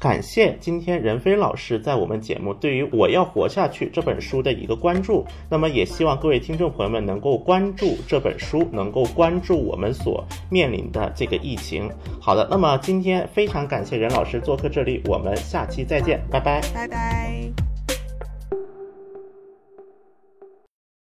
[0.00, 5.24] 感谢今天任飞老师在我们节目对于《我要活下去》这本书的一个关注。
[5.48, 11.90] 那么也希望各位听众朋友们能够关注这本书，能够关注我们所面临的这个疫情。
[12.20, 17.67] 好的，那么今天非常感谢任老师做客这里，我们下期再见，拜拜，拜拜。